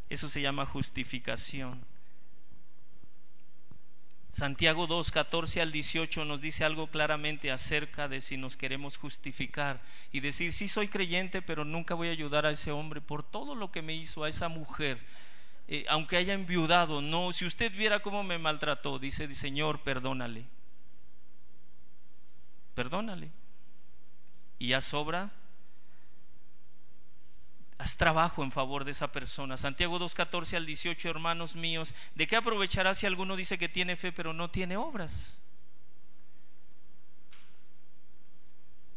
[0.08, 1.84] eso se llama justificación.
[4.30, 9.80] Santiago 2, 14 al 18 nos dice algo claramente acerca de si nos queremos justificar
[10.12, 13.54] y decir, sí soy creyente, pero nunca voy a ayudar a ese hombre por todo
[13.54, 14.98] lo que me hizo, a esa mujer,
[15.66, 17.00] eh, aunque haya enviudado.
[17.00, 20.44] No, si usted viera cómo me maltrató, dice, Señor, perdónale
[22.78, 23.32] perdónale.
[24.60, 25.32] Y haz obra,
[27.78, 29.56] haz trabajo en favor de esa persona.
[29.56, 34.12] Santiago 2.14 al 18, hermanos míos, ¿de qué aprovechará si alguno dice que tiene fe
[34.12, 35.40] pero no tiene obras?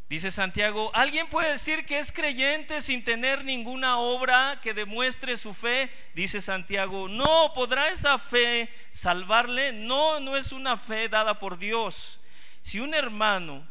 [0.09, 5.53] Dice Santiago, ¿alguien puede decir que es creyente sin tener ninguna obra que demuestre su
[5.53, 5.89] fe?
[6.13, 9.71] Dice Santiago, no, ¿podrá esa fe salvarle?
[9.71, 12.19] No, no es una fe dada por Dios.
[12.61, 13.65] Si un hermano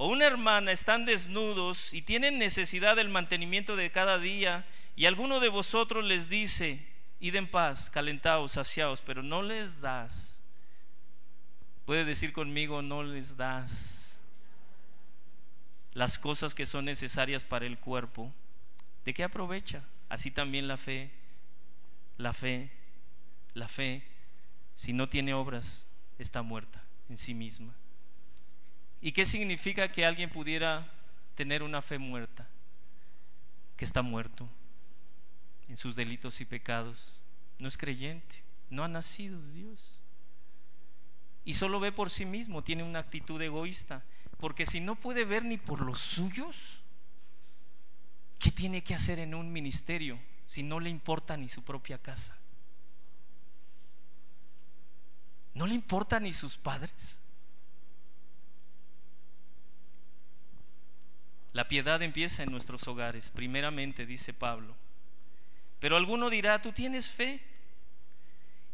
[0.00, 5.40] o una hermana están desnudos y tienen necesidad del mantenimiento de cada día, y alguno
[5.40, 6.86] de vosotros les dice,
[7.18, 10.40] id en paz, calentaos, saciaos, pero no les das.
[11.84, 14.20] Puede decir conmigo, no les das
[15.94, 18.32] las cosas que son necesarias para el cuerpo,
[19.04, 19.82] ¿de qué aprovecha?
[20.08, 21.10] Así también la fe,
[22.18, 22.70] la fe,
[23.52, 24.04] la fe,
[24.76, 25.88] si no tiene obras,
[26.20, 27.74] está muerta en sí misma.
[29.00, 30.90] ¿Y qué significa que alguien pudiera
[31.34, 32.48] tener una fe muerta?
[33.76, 34.48] Que está muerto
[35.68, 37.20] en sus delitos y pecados.
[37.58, 40.02] No es creyente, no ha nacido de Dios.
[41.44, 44.04] Y solo ve por sí mismo, tiene una actitud egoísta.
[44.38, 46.80] Porque si no puede ver ni por los suyos,
[48.38, 52.36] ¿qué tiene que hacer en un ministerio si no le importa ni su propia casa?
[55.54, 57.18] ¿No le importa ni sus padres?
[61.58, 64.76] La piedad empieza en nuestros hogares, primeramente, dice Pablo.
[65.80, 67.40] Pero alguno dirá, tú tienes fe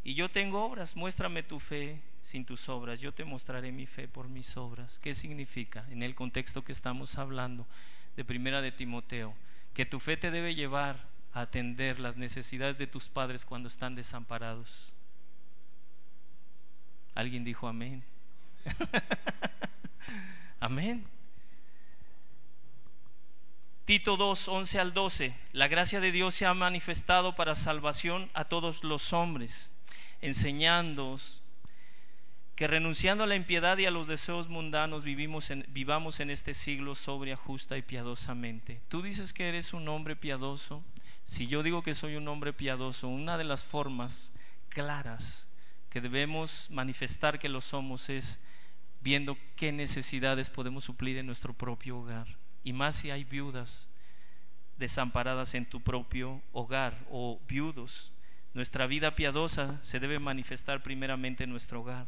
[0.03, 4.07] y yo tengo obras, muéstrame tu fe sin tus obras, yo te mostraré mi fe
[4.07, 4.99] por mis obras.
[4.99, 7.66] ¿Qué significa en el contexto que estamos hablando
[8.16, 9.35] de primera de Timoteo?
[9.73, 13.94] Que tu fe te debe llevar a atender las necesidades de tus padres cuando están
[13.94, 14.92] desamparados.
[17.14, 18.05] Alguien dijo amén.
[20.61, 21.13] amén.
[23.85, 25.37] Tito 2, 11 al 12.
[25.53, 29.73] La gracia de Dios se ha manifestado para salvación a todos los hombres,
[30.23, 31.42] enseñándoos
[32.57, 36.55] que renunciando a la impiedad y a los deseos mundanos vivimos en, vivamos en este
[36.55, 38.81] siglo sobria, justa y piadosamente.
[38.88, 40.83] Tú dices que eres un hombre piadoso.
[41.25, 44.33] Si yo digo que soy un hombre piadoso, una de las formas
[44.70, 45.49] claras
[45.90, 48.40] que debemos manifestar que lo somos es
[49.03, 52.43] viendo qué necesidades podemos suplir en nuestro propio hogar.
[52.64, 53.88] Y más si hay viudas
[54.79, 58.11] desamparadas en tu propio hogar o viudos.
[58.55, 62.07] Nuestra vida piadosa se debe manifestar primeramente en nuestro hogar.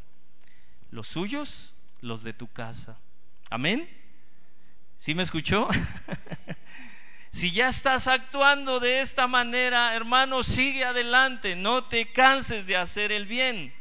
[0.91, 2.97] Los suyos, los de tu casa.
[3.49, 3.87] Amén.
[4.97, 5.69] ¿Sí me escuchó?
[7.29, 13.11] Si ya estás actuando de esta manera, hermano, sigue adelante, no te canses de hacer
[13.11, 13.73] el bien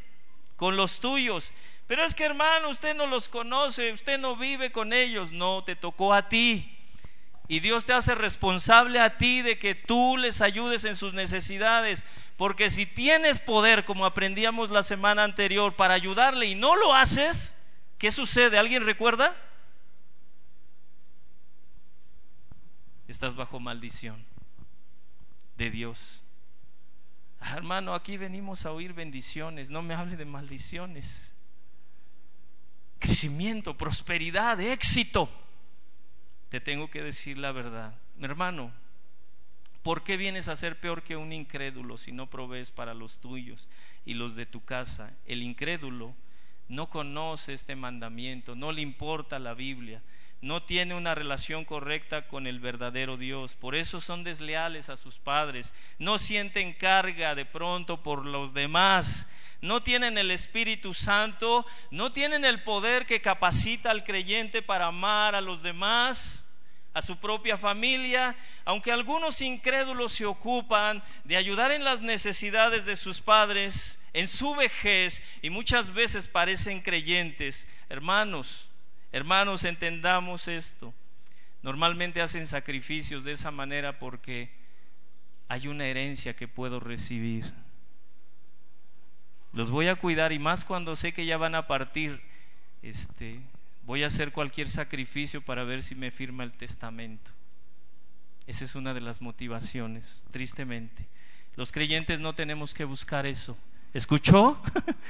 [0.56, 1.54] con los tuyos.
[1.86, 5.76] Pero es que, hermano, usted no los conoce, usted no vive con ellos, no, te
[5.76, 6.72] tocó a ti.
[7.48, 12.04] Y Dios te hace responsable a ti de que tú les ayudes en sus necesidades.
[12.36, 17.56] Porque si tienes poder, como aprendíamos la semana anterior, para ayudarle y no lo haces,
[17.98, 18.58] ¿qué sucede?
[18.58, 19.36] ¿Alguien recuerda?
[23.08, 24.24] estás bajo maldición
[25.56, 26.22] de Dios.
[27.40, 31.32] Ah, hermano, aquí venimos a oír bendiciones, no me hable de maldiciones.
[32.98, 35.28] Crecimiento, prosperidad, éxito.
[36.48, 37.94] Te tengo que decir la verdad.
[38.16, 38.72] Mi hermano,
[39.82, 43.68] ¿por qué vienes a ser peor que un incrédulo si no provees para los tuyos
[44.04, 45.12] y los de tu casa?
[45.26, 46.14] El incrédulo
[46.68, 50.02] no conoce este mandamiento, no le importa la Biblia
[50.42, 53.54] no tiene una relación correcta con el verdadero Dios.
[53.54, 55.74] Por eso son desleales a sus padres.
[55.98, 59.26] No sienten carga de pronto por los demás.
[59.60, 61.66] No tienen el Espíritu Santo.
[61.90, 66.42] No tienen el poder que capacita al creyente para amar a los demás
[66.94, 72.96] a su propia familia, aunque algunos incrédulos se ocupan de ayudar en las necesidades de
[72.96, 78.70] sus padres, en su vejez, y muchas veces parecen creyentes, hermanos,
[79.16, 80.92] Hermanos, entendamos esto.
[81.62, 84.50] Normalmente hacen sacrificios de esa manera porque
[85.48, 87.50] hay una herencia que puedo recibir.
[89.56, 92.20] Los voy a cuidar y más cuando sé que ya van a partir,
[92.82, 93.40] este,
[93.86, 97.30] voy a hacer cualquier sacrificio para ver si me firma el testamento.
[98.46, 101.06] Esa es una de las motivaciones, tristemente.
[101.54, 103.56] Los creyentes no tenemos que buscar eso.
[103.94, 104.60] ¿Escuchó?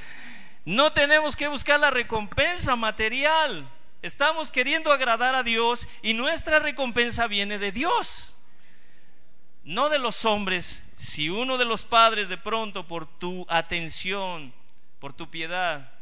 [0.64, 3.68] no tenemos que buscar la recompensa material.
[4.00, 8.36] Estamos queriendo agradar a Dios y nuestra recompensa viene de Dios,
[9.66, 10.83] no de los hombres.
[10.96, 14.55] Si uno de los padres de pronto por tu atención,
[14.98, 15.92] por tu piedad,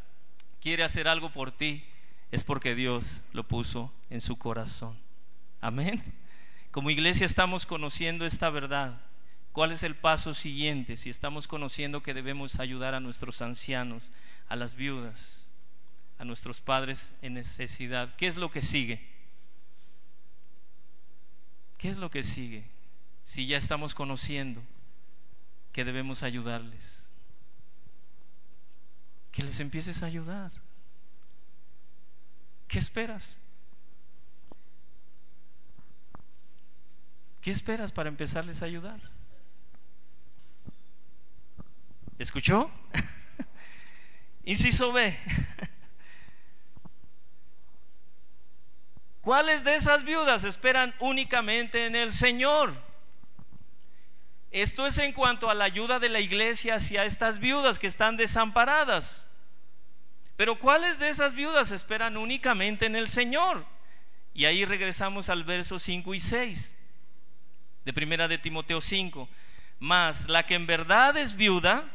[0.60, 1.84] quiere hacer algo por ti,
[2.30, 4.96] es porque Dios lo puso en su corazón.
[5.60, 6.14] Amén.
[6.70, 9.00] Como iglesia estamos conociendo esta verdad.
[9.50, 14.12] ¿Cuál es el paso siguiente si estamos conociendo que debemos ayudar a nuestros ancianos,
[14.48, 15.44] a las viudas?
[16.18, 18.14] a nuestros padres en necesidad.
[18.16, 19.00] ¿Qué es lo que sigue?
[21.78, 22.64] ¿Qué es lo que sigue?
[23.24, 24.62] Si ya estamos conociendo
[25.72, 27.08] que debemos ayudarles.
[29.32, 30.52] Que les empieces a ayudar.
[32.68, 33.40] ¿Qué esperas?
[37.40, 39.00] ¿Qué esperas para empezarles a ayudar?
[42.18, 42.70] ¿Escuchó?
[44.44, 45.18] Inciso B.
[49.20, 52.83] ¿Cuáles de esas viudas esperan únicamente en el Señor?
[54.54, 58.16] Esto es en cuanto a la ayuda de la iglesia hacia estas viudas que están
[58.16, 59.26] desamparadas.
[60.36, 63.66] Pero ¿cuáles de esas viudas esperan únicamente en el Señor?
[64.32, 66.76] Y ahí regresamos al verso 5 y 6
[67.84, 69.28] de primera de Timoteo 5.
[69.80, 71.90] Más la que en verdad es viuda,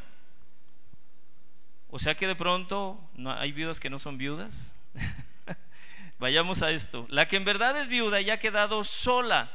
[1.88, 4.74] o sea que de pronto no, hay viudas que no son viudas.
[6.18, 7.06] Vayamos a esto.
[7.08, 9.50] La que en verdad es viuda ya ha quedado sola,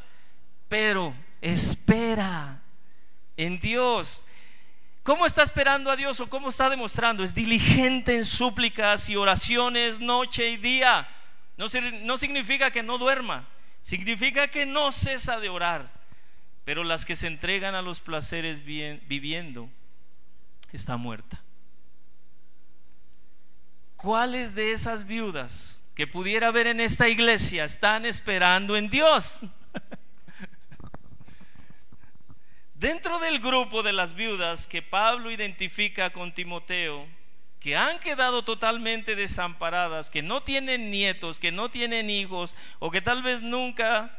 [0.67, 2.63] pero espera
[3.37, 4.25] en Dios.
[5.03, 7.23] ¿Cómo está esperando a Dios o cómo está demostrando?
[7.23, 11.07] Es diligente en súplicas y oraciones noche y día.
[11.57, 13.47] No, significa que no duerma,
[13.81, 15.93] significa que no cesa de orar.
[16.63, 19.69] Pero las que se entregan a los placeres viviendo,
[20.71, 21.41] está muerta.
[23.95, 29.41] ¿Cuáles de esas viudas que pudiera haber en esta iglesia están esperando en Dios.
[32.85, 37.07] Dentro del grupo de las viudas que Pablo identifica con Timoteo,
[37.59, 43.01] que han quedado totalmente desamparadas, que no tienen nietos, que no tienen hijos, o que
[43.01, 44.15] tal vez nunca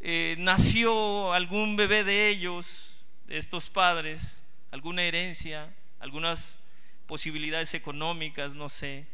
[0.00, 5.70] eh, nació algún bebé de ellos, de estos padres, alguna herencia,
[6.00, 6.60] algunas
[7.06, 9.06] posibilidades económicas, no sé.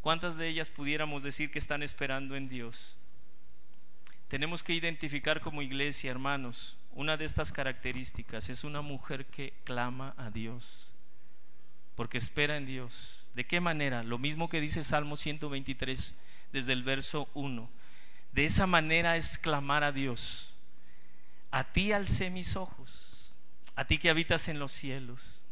[0.00, 3.00] ¿Cuántas de ellas pudiéramos decir que están esperando en Dios?
[4.28, 10.14] Tenemos que identificar como iglesia, hermanos, una de estas características es una mujer que clama
[10.16, 10.92] a Dios,
[11.94, 13.24] porque espera en Dios.
[13.34, 14.02] ¿De qué manera?
[14.02, 16.16] Lo mismo que dice Salmo 123
[16.52, 17.70] desde el verso 1.
[18.32, 20.54] De esa manera es clamar a Dios.
[21.50, 23.38] A ti alcé mis ojos,
[23.74, 25.44] a ti que habitas en los cielos.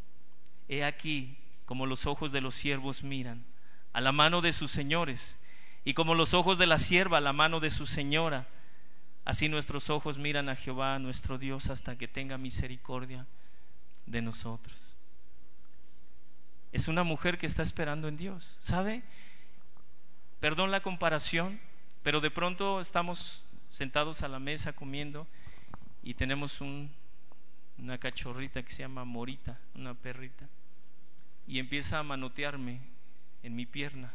[0.69, 1.37] He aquí
[1.67, 3.45] como los ojos de los siervos miran
[3.93, 5.39] a la mano de sus señores,
[5.85, 8.47] y como los ojos de la sierva a la mano de su señora,
[9.25, 13.27] así nuestros ojos miran a Jehová, nuestro Dios, hasta que tenga misericordia
[14.07, 14.95] de nosotros.
[16.73, 19.03] Es una mujer que está esperando en Dios, ¿sabe?
[20.41, 21.61] Perdón la comparación,
[22.03, 25.27] pero de pronto estamos sentados a la mesa comiendo
[26.03, 26.91] y tenemos un,
[27.79, 30.49] una cachorrita que se llama Morita, una perrita,
[31.47, 32.81] y empieza a manotearme
[33.43, 34.13] en mi pierna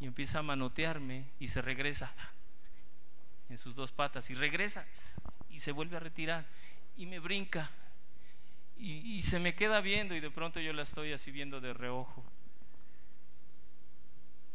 [0.00, 2.12] y empieza a manotearme y se regresa
[3.48, 4.86] en sus dos patas y regresa
[5.50, 6.46] y se vuelve a retirar
[6.96, 7.70] y me brinca
[8.78, 12.22] y, se me queda viendo y de pronto yo la estoy así viendo de reojo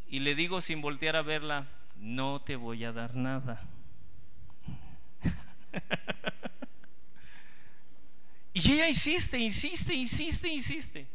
[0.08, 1.66] y le digo sin voltear a verla,
[1.98, 3.66] no te voy a dar nada.
[8.54, 11.08] y ella insiste, insiste, insiste, insiste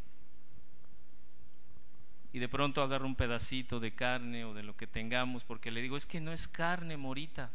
[2.37, 5.81] y de pronto agarro un pedacito de carne o de lo que tengamos porque le
[5.81, 7.51] digo, es que no es carne morita.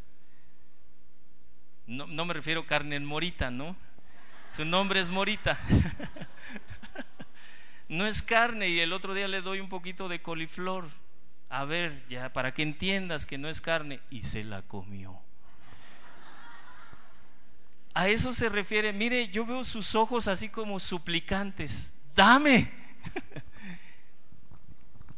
[1.92, 3.76] No, no me refiero a carne en morita, ¿no?
[4.50, 5.60] Su nombre es morita.
[7.90, 10.88] no es carne y el otro día le doy un poquito de coliflor.
[11.50, 14.00] A ver, ya, para que entiendas que no es carne.
[14.10, 15.20] Y se la comió.
[17.94, 21.94] A eso se refiere, mire, yo veo sus ojos así como suplicantes.
[22.16, 22.72] Dame.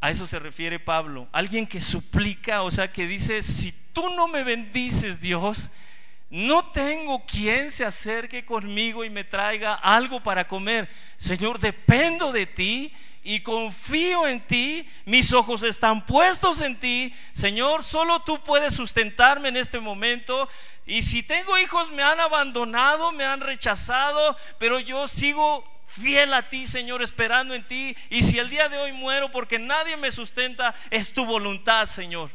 [0.02, 1.28] A eso se refiere Pablo.
[1.32, 5.70] Alguien que suplica, o sea, que dice, si tú no me bendices, Dios,
[6.34, 10.90] no tengo quien se acerque conmigo y me traiga algo para comer.
[11.16, 12.92] Señor, dependo de ti
[13.24, 14.90] y confío en ti.
[15.06, 17.14] Mis ojos están puestos en ti.
[17.34, 20.50] Señor, solo tú puedes sustentarme en este momento.
[20.88, 26.50] Y si tengo hijos, me han abandonado, me han rechazado, pero yo sigo fiel a
[26.50, 27.96] ti, Señor, esperando en ti.
[28.10, 32.32] Y si el día de hoy muero porque nadie me sustenta, es tu voluntad, Señor.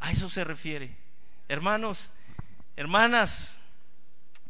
[0.00, 0.96] A eso se refiere.
[1.50, 2.12] Hermanos,
[2.80, 3.60] hermanas,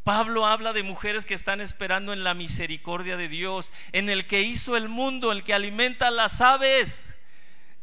[0.04, 4.40] Pablo habla de mujeres que están esperando en la misericordia de Dios, en el que
[4.40, 7.12] hizo el mundo, el que alimenta las aves.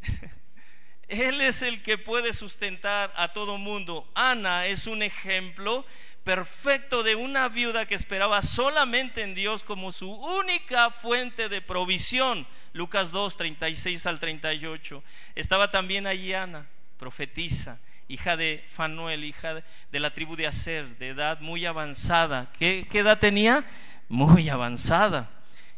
[1.09, 4.09] Él es el que puede sustentar a todo mundo.
[4.15, 5.85] Ana es un ejemplo
[6.23, 12.47] perfecto de una viuda que esperaba solamente en Dios como su única fuente de provisión.
[12.71, 15.03] Lucas 2, 36 al 38.
[15.35, 16.67] Estaba también allí Ana,
[16.97, 22.51] profetisa, hija de Fanuel, hija de la tribu de Aser, de edad muy avanzada.
[22.57, 23.65] ¿Qué, ¿Qué edad tenía?
[24.07, 25.29] Muy avanzada.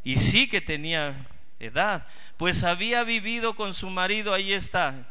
[0.04, 1.28] Y sí que tenía
[1.60, 2.08] edad,
[2.38, 5.08] pues había vivido con su marido, ahí está,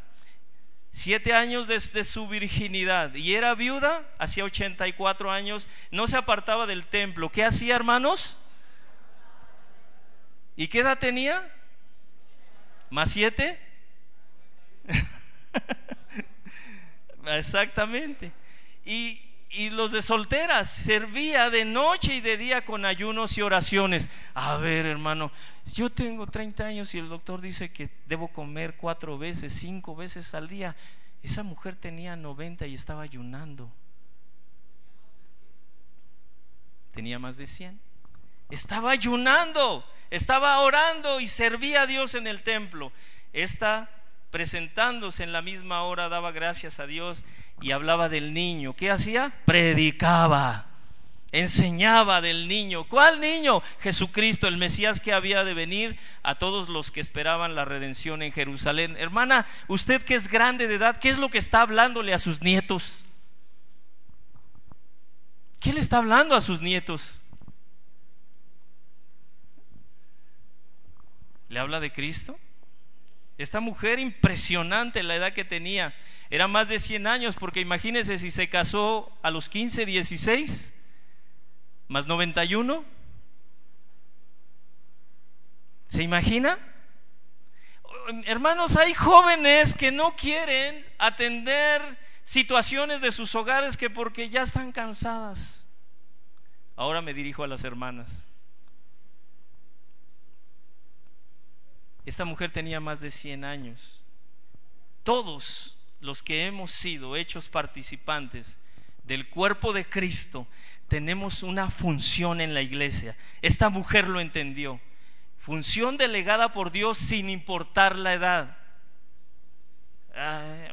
[0.90, 6.86] siete años desde su virginidad y era viuda, hacía 84 años, no se apartaba del
[6.86, 7.30] templo.
[7.30, 8.36] ¿Qué hacía, hermanos?
[10.56, 11.48] ¿Y qué edad tenía?
[12.90, 13.60] ¿Más siete?
[17.36, 18.32] Exactamente.
[18.84, 19.22] Y,
[19.72, 24.10] los de solteras servía de noche y de día con ayunos y oraciones.
[24.34, 25.32] A ver, hermano,
[25.72, 30.34] yo tengo 30 años y el doctor dice que debo comer cuatro veces, cinco veces
[30.34, 30.76] al día.
[31.22, 33.72] Esa mujer tenía 90 y estaba ayunando.
[36.92, 37.80] Tenía más de 100.
[38.50, 42.92] Estaba ayunando, estaba orando y servía a Dios en el templo.
[43.32, 43.90] Esta
[44.30, 47.24] presentándose en la misma hora daba gracias a Dios
[47.60, 48.74] y hablaba del niño.
[48.74, 49.32] ¿Qué hacía?
[49.44, 50.66] Predicaba,
[51.32, 52.84] enseñaba del niño.
[52.84, 53.62] ¿Cuál niño?
[53.80, 58.32] Jesucristo, el Mesías que había de venir a todos los que esperaban la redención en
[58.32, 58.96] Jerusalén.
[58.98, 62.42] Hermana, usted que es grande de edad, ¿qué es lo que está hablándole a sus
[62.42, 63.04] nietos?
[65.60, 67.20] ¿Qué le está hablando a sus nietos?
[71.48, 72.38] ¿Le habla de Cristo?
[73.38, 75.94] Esta mujer impresionante la edad que tenía,
[76.28, 80.74] era más de 100 años, porque imagínense si se casó a los 15, 16,
[81.86, 82.84] más 91.
[85.86, 86.58] ¿Se imagina?
[88.26, 91.80] Hermanos, hay jóvenes que no quieren atender
[92.24, 95.66] situaciones de sus hogares que porque ya están cansadas.
[96.76, 98.27] Ahora me dirijo a las hermanas.
[102.08, 104.00] Esta mujer tenía más de 100 años.
[105.02, 108.58] Todos los que hemos sido hechos participantes
[109.04, 110.46] del cuerpo de Cristo
[110.88, 113.14] tenemos una función en la iglesia.
[113.42, 114.80] Esta mujer lo entendió.
[115.38, 118.56] Función delegada por Dios sin importar la edad.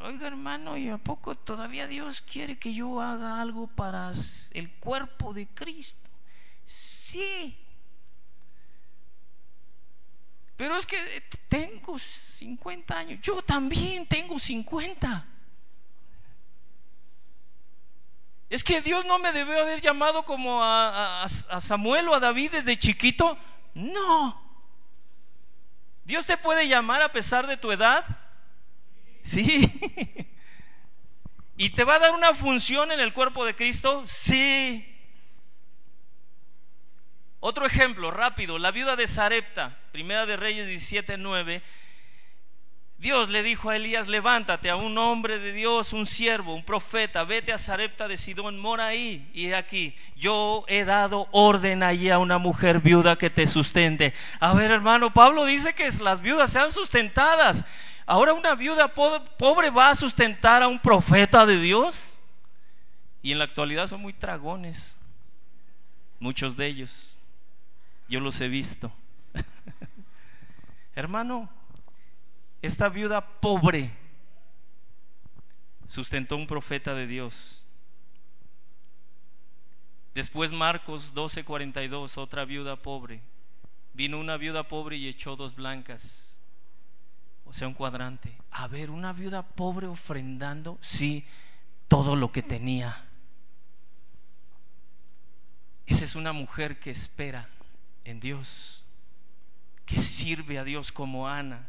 [0.03, 4.13] oiga hermano, ¿y a poco todavía Dios quiere que yo haga algo para
[4.53, 6.09] el cuerpo de Cristo?
[6.63, 7.57] Sí,
[10.57, 10.97] pero es que
[11.49, 13.19] tengo 50 años.
[13.21, 15.27] Yo también tengo 50.
[18.49, 21.25] Es que Dios no me debe haber llamado como a,
[21.59, 23.37] Samuel o a David desde chiquito.
[23.73, 24.41] No.
[26.05, 28.05] ¿Dios te puede llamar a pesar de tu edad?
[29.23, 29.69] Sí.
[31.57, 34.03] ¿Y te va a dar una función en el cuerpo de Cristo?
[34.05, 34.94] Sí.
[37.47, 41.61] Otro ejemplo, rápido, la viuda de Sarepta, primera de Reyes 17:9.
[42.97, 47.23] Dios le dijo a Elías, levántate a un hombre de Dios, un siervo, un profeta,
[47.23, 49.29] vete a Sarepta de Sidón, mora ahí.
[49.31, 54.15] Y aquí, yo he dado orden allí a una mujer viuda que te sustente.
[54.39, 57.63] A ver, hermano, Pablo dice que las viudas sean sustentadas.
[58.07, 62.17] Ahora una viuda pobre va a sustentar a un profeta de Dios.
[63.21, 64.97] Y en la actualidad son muy tragones,
[66.19, 67.14] muchos de ellos.
[68.07, 68.91] Yo los he visto.
[70.95, 71.49] Hermano,
[72.61, 73.91] esta viuda pobre
[75.85, 77.63] sustentó un profeta de Dios.
[80.13, 83.21] Después Marcos 12:42, otra viuda pobre.
[83.93, 86.37] Vino una viuda pobre y echó dos blancas.
[87.45, 88.35] O sea, un cuadrante.
[88.51, 91.25] A ver, una viuda pobre ofrendando, sí,
[91.87, 93.05] todo lo que tenía.
[95.85, 97.49] Esa es una mujer que espera
[98.05, 98.83] en Dios,
[99.85, 101.67] que sirve a Dios como Ana,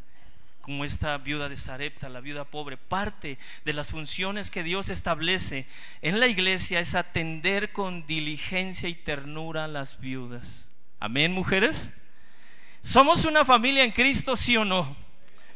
[0.61, 2.77] como esta viuda de Sarepta, la viuda pobre.
[2.77, 5.67] Parte de las funciones que Dios establece
[6.03, 10.69] en la iglesia es atender con diligencia y ternura a las viudas.
[10.99, 11.95] Amén, mujeres.
[12.81, 14.97] ¿Somos una familia en Cristo, sí o no?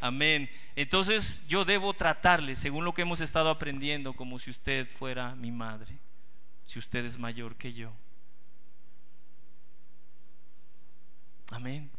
[0.00, 0.48] Amén.
[0.76, 5.50] Entonces yo debo tratarle, según lo que hemos estado aprendiendo, como si usted fuera mi
[5.50, 5.98] madre,
[6.64, 7.92] si usted es mayor que yo.
[11.50, 11.90] Amén.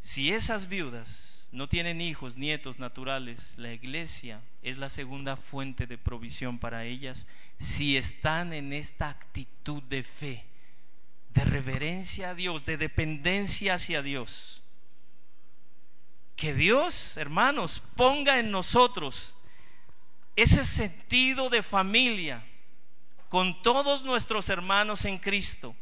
[0.00, 5.98] Si esas viudas no tienen hijos, nietos naturales, la iglesia es la segunda fuente de
[5.98, 7.26] provisión para ellas
[7.58, 10.46] si están en esta actitud de fe,
[11.34, 14.62] de reverencia a Dios, de dependencia hacia Dios.
[16.34, 19.34] Que Dios, hermanos, ponga en nosotros
[20.34, 22.44] ese sentido de familia
[23.28, 25.74] con todos nuestros hermanos en Cristo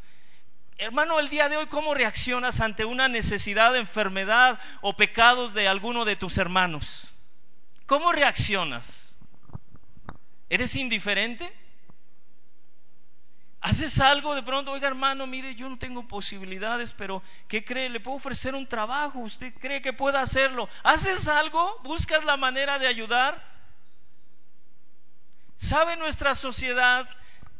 [0.77, 6.05] Hermano, el día de hoy, ¿cómo reaccionas ante una necesidad, enfermedad o pecados de alguno
[6.05, 7.13] de tus hermanos?
[7.87, 9.17] ¿Cómo reaccionas?
[10.51, 11.53] ¿Eres indiferente?
[13.61, 14.73] ¿Haces algo de pronto?
[14.73, 17.89] Oiga, hermano, mire, yo no tengo posibilidades, pero ¿qué cree?
[17.89, 19.21] Le puedo ofrecer un trabajo.
[19.21, 20.69] ¿Usted cree que pueda hacerlo?
[20.83, 21.81] ¿Haces algo?
[21.85, 23.43] ¿Buscas la manera de ayudar?
[25.55, 27.09] ¿Sabe nuestra sociedad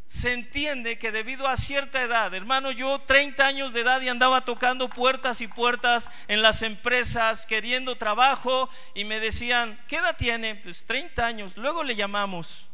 [0.07, 4.45] se entiende que debido a cierta edad, hermano, yo 30 años de edad y andaba
[4.45, 10.57] tocando puertas y puertas en las empresas queriendo trabajo y me decían, ¿qué edad tiene?
[10.57, 12.67] Pues 30 años, luego le llamamos.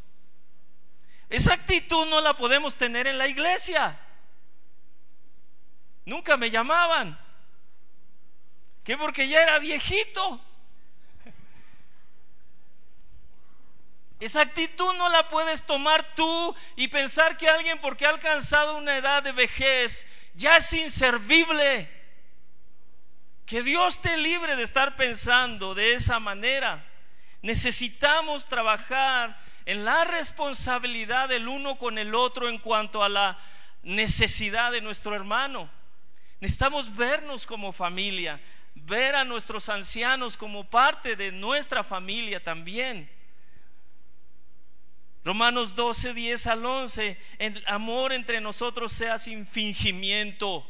[1.28, 3.98] Esa actitud no la podemos tener en la iglesia.
[6.04, 7.18] Nunca me llamaban.
[8.82, 8.96] ¿Qué?
[8.96, 10.40] Porque ya era viejito.
[14.20, 18.96] Esa actitud no la puedes tomar tú y pensar que alguien porque ha alcanzado una
[18.96, 21.88] edad de vejez ya es inservible.
[23.46, 26.84] Que Dios te libre de estar pensando de esa manera.
[27.40, 33.38] Necesitamos trabajar en la responsabilidad del uno con el otro en cuanto a la
[33.82, 35.70] necesidad de nuestro hermano.
[36.40, 38.38] Necesitamos vernos como familia,
[38.74, 43.10] ver a nuestros ancianos como parte de nuestra familia también.
[45.24, 50.66] Romanos 12, 10 al 11, el amor entre nosotros sea sin fingimiento.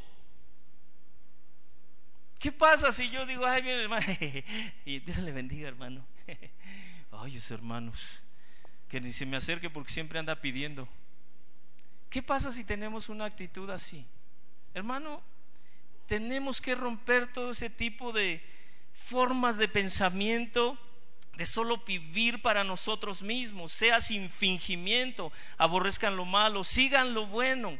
[2.38, 4.06] ¿Qué pasa si yo digo, ay, bien hermano,
[4.84, 6.04] y Dios le bendiga, hermano?
[7.12, 8.22] Ay, hermanos,
[8.88, 10.88] que ni se me acerque porque siempre anda pidiendo.
[12.08, 14.06] ¿Qué pasa si tenemos una actitud así?
[14.72, 15.20] Hermano,
[16.06, 18.42] tenemos que romper todo ese tipo de
[18.94, 20.78] formas de pensamiento
[21.40, 27.78] de solo vivir para nosotros mismos, sea sin fingimiento, aborrezcan lo malo, sigan lo bueno.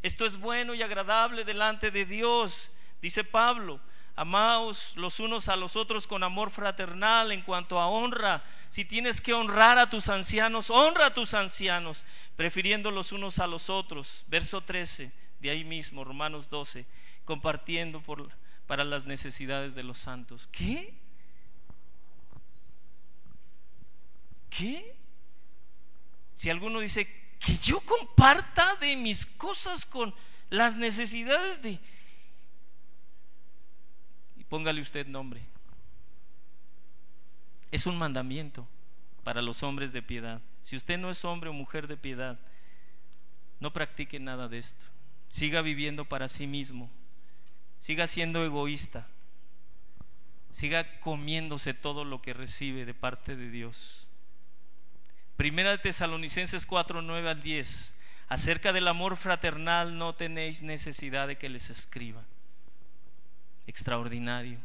[0.00, 3.78] Esto es bueno y agradable delante de Dios, dice Pablo.
[4.16, 8.42] Amaos los unos a los otros con amor fraternal en cuanto a honra.
[8.70, 13.46] Si tienes que honrar a tus ancianos, honra a tus ancianos, prefiriendo los unos a
[13.46, 14.24] los otros.
[14.28, 16.86] Verso 13, de ahí mismo, Romanos 12,
[17.26, 18.02] compartiendo
[18.66, 20.48] para las necesidades de los santos.
[20.50, 21.03] ¿Qué?
[24.56, 24.96] ¿Qué?
[26.32, 27.08] Si alguno dice
[27.40, 30.14] que yo comparta de mis cosas con
[30.50, 31.80] las necesidades de...
[34.36, 35.44] Y póngale usted nombre.
[37.72, 38.66] Es un mandamiento
[39.24, 40.40] para los hombres de piedad.
[40.62, 42.38] Si usted no es hombre o mujer de piedad,
[43.58, 44.84] no practique nada de esto.
[45.28, 46.90] Siga viviendo para sí mismo.
[47.80, 49.08] Siga siendo egoísta.
[50.50, 54.03] Siga comiéndose todo lo que recibe de parte de Dios.
[55.36, 57.94] Primera Tesalonicenses 4, 9 al 10.
[58.28, 62.22] Acerca del amor fraternal no tenéis necesidad de que les escriba.
[63.66, 64.58] Extraordinario.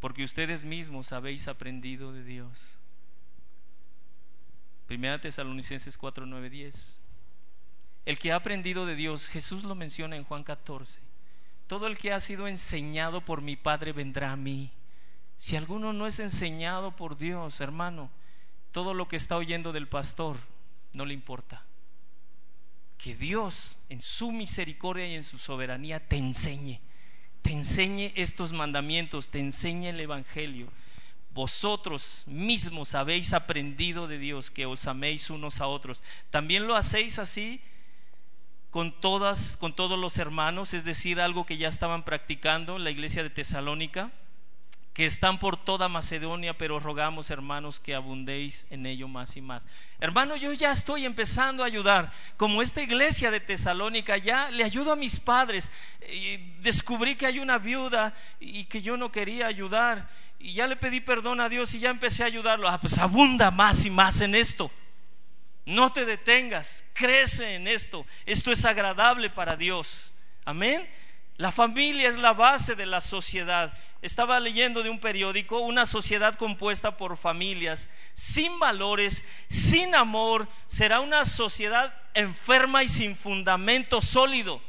[0.00, 2.78] Porque ustedes mismos habéis aprendido de Dios.
[4.86, 6.98] Primera Tesalonicenses 4, 9, 10.
[8.06, 11.02] El que ha aprendido de Dios, Jesús lo menciona en Juan 14.
[11.66, 14.70] Todo el que ha sido enseñado por mi Padre vendrá a mí.
[15.36, 18.10] Si alguno no es enseñado por Dios, hermano,
[18.72, 20.36] todo lo que está oyendo del pastor
[20.92, 21.64] no le importa.
[22.96, 26.80] Que Dios en su misericordia y en su soberanía te enseñe,
[27.42, 30.68] te enseñe estos mandamientos, te enseñe el Evangelio.
[31.32, 36.02] Vosotros mismos habéis aprendido de Dios que os améis unos a otros.
[36.30, 37.60] También lo hacéis así
[38.70, 42.90] con todas, con todos los hermanos, es decir, algo que ya estaban practicando en la
[42.90, 44.10] iglesia de Tesalónica
[44.98, 49.68] que están por toda Macedonia, pero rogamos, hermanos, que abundéis en ello más y más.
[50.00, 52.10] Hermano, yo ya estoy empezando a ayudar.
[52.36, 55.70] Como esta iglesia de Tesalónica, ya le ayudo a mis padres.
[56.62, 60.08] Descubrí que hay una viuda y que yo no quería ayudar.
[60.40, 62.68] Y ya le pedí perdón a Dios y ya empecé a ayudarlo.
[62.68, 64.68] Ah, pues abunda más y más en esto.
[65.64, 68.04] No te detengas, crece en esto.
[68.26, 70.12] Esto es agradable para Dios.
[70.44, 70.88] Amén.
[71.38, 73.72] La familia es la base de la sociedad.
[74.00, 81.00] Estaba leyendo de un periódico, una sociedad compuesta por familias sin valores, sin amor, será
[81.00, 84.62] una sociedad enferma y sin fundamento sólido.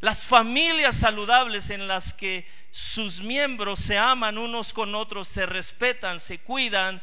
[0.00, 6.18] Las familias saludables en las que sus miembros se aman unos con otros, se respetan,
[6.18, 7.02] se cuidan,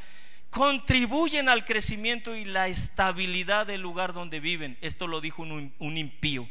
[0.50, 4.78] contribuyen al crecimiento y la estabilidad del lugar donde viven.
[4.82, 6.50] Esto lo dijo un, un impío.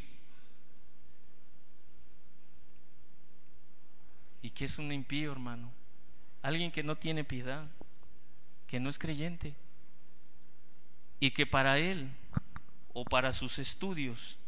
[4.43, 5.73] ¿Y qué es un impío, hermano?
[6.43, 7.67] Alguien que no tiene piedad,
[8.67, 9.55] que no es creyente
[11.21, 12.11] y que para él
[12.93, 14.39] o para sus estudios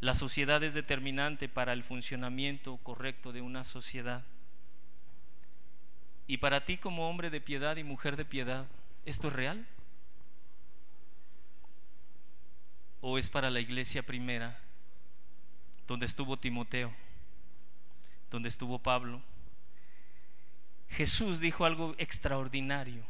[0.00, 4.24] la sociedad es determinante para el funcionamiento correcto de una sociedad.
[6.28, 8.66] Y para ti como hombre de piedad y mujer de piedad,
[9.06, 9.66] ¿esto es real?
[13.00, 14.60] ¿O es para la iglesia primera,
[15.88, 16.94] donde estuvo Timoteo?
[18.30, 19.20] Donde estuvo Pablo,
[20.88, 23.02] Jesús dijo algo extraordinario.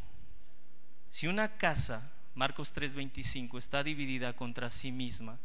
[1.08, 5.38] Si una casa Marcos 3:25, está dividida contra sí misma,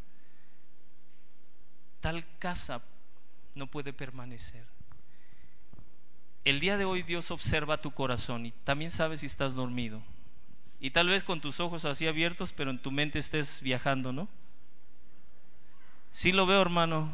[2.01, 2.84] tal casa
[3.55, 4.63] no puede permanecer.
[6.45, 10.03] El día de hoy Dios observa tu corazón y también sabe si estás dormido.
[10.80, 14.28] Y tal vez con tus ojos así abiertos, pero en tu mente estés viajando, ¿no?
[16.11, 17.11] Sí lo veo, hermano,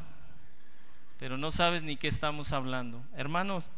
[1.19, 3.03] pero no sabes ni qué estamos hablando.
[3.13, 3.69] Hermanos,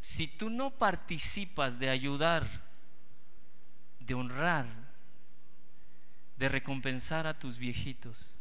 [0.00, 2.48] si tú no participas de ayudar,
[4.00, 4.66] de honrar,
[6.38, 8.34] de recompensar a tus viejitos,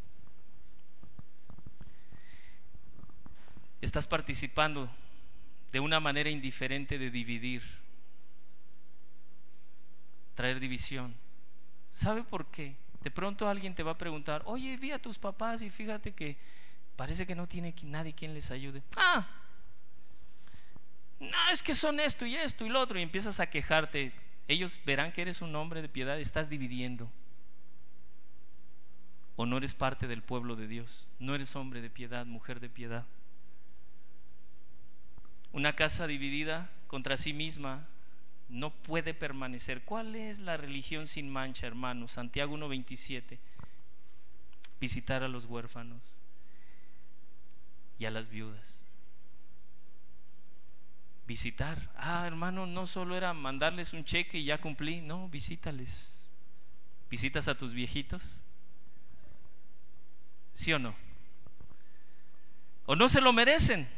[3.82, 4.90] estás participando
[5.74, 7.64] de una manera indiferente de dividir,
[10.36, 11.14] traer división.
[11.92, 12.78] ¿Sabe por qué?
[13.04, 16.38] De pronto alguien te va a preguntar, oye, vi a tus papás y fíjate que
[16.96, 18.82] parece que no tiene nadie quien les ayude.
[18.96, 19.28] Ah,
[21.20, 24.14] no, es que son esto y esto y lo otro y empiezas a quejarte.
[24.48, 27.12] Ellos verán que eres un hombre de piedad, estás dividiendo.
[29.36, 32.70] O no eres parte del pueblo de Dios, no eres hombre de piedad, mujer de
[32.70, 33.06] piedad.
[35.52, 37.86] Una casa dividida contra sí misma
[38.54, 39.82] no puede permanecer.
[39.82, 42.08] ¿Cuál es la religión sin mancha, hermano?
[42.08, 43.40] Santiago 1.27.
[44.80, 46.20] Visitar a los huérfanos
[47.98, 48.86] y a las viudas.
[51.26, 51.90] Visitar.
[51.96, 55.02] Ah, hermano, no solo era mandarles un cheque y ya cumplí.
[55.02, 56.30] No, visítales.
[57.10, 58.42] ¿Visitas a tus viejitos?
[60.54, 60.94] ¿Sí o no?
[62.86, 63.90] ¿O no se lo merecen?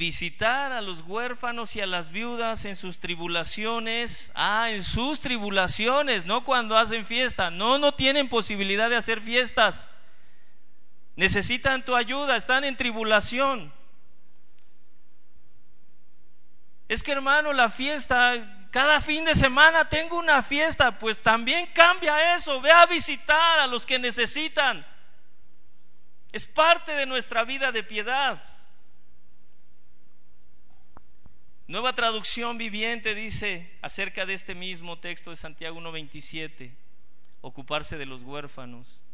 [0.00, 4.32] Visitar a los huérfanos y a las viudas en sus tribulaciones.
[4.34, 7.50] Ah, en sus tribulaciones, no cuando hacen fiesta.
[7.50, 9.90] No, no tienen posibilidad de hacer fiestas.
[11.16, 13.70] Necesitan tu ayuda, están en tribulación.
[16.88, 22.34] Es que hermano, la fiesta, cada fin de semana tengo una fiesta, pues también cambia
[22.34, 22.58] eso.
[22.62, 24.86] Ve a visitar a los que necesitan.
[26.32, 28.49] Es parte de nuestra vida de piedad.
[31.70, 36.72] Nueva traducción viviente dice acerca de este mismo texto de Santiago 1.27,
[37.42, 39.04] ocuparse de los huérfanos,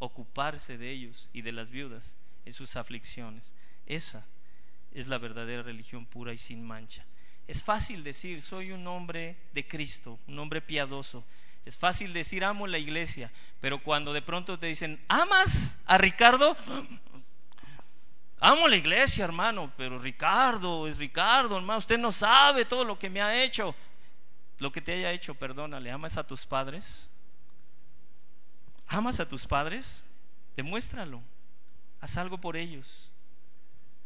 [0.00, 3.54] ocuparse de ellos y de las viudas en sus aflicciones.
[3.86, 4.26] Esa
[4.90, 7.06] es la verdadera religión pura y sin mancha.
[7.46, 11.24] Es fácil decir, soy un hombre de Cristo, un hombre piadoso.
[11.64, 13.30] Es fácil decir, amo la iglesia,
[13.60, 16.56] pero cuando de pronto te dicen, ¿amas a Ricardo?
[18.42, 21.78] Amo la iglesia, hermano, pero Ricardo es Ricardo, hermano.
[21.78, 23.74] Usted no sabe todo lo que me ha hecho.
[24.58, 25.90] Lo que te haya hecho, perdónale.
[25.90, 27.10] ¿Amas a tus padres?
[28.86, 30.06] ¿Amas a tus padres?
[30.56, 31.22] Demuéstralo.
[32.00, 33.10] Haz algo por ellos.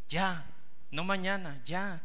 [0.09, 0.45] Ya,
[0.91, 2.03] no mañana, ya.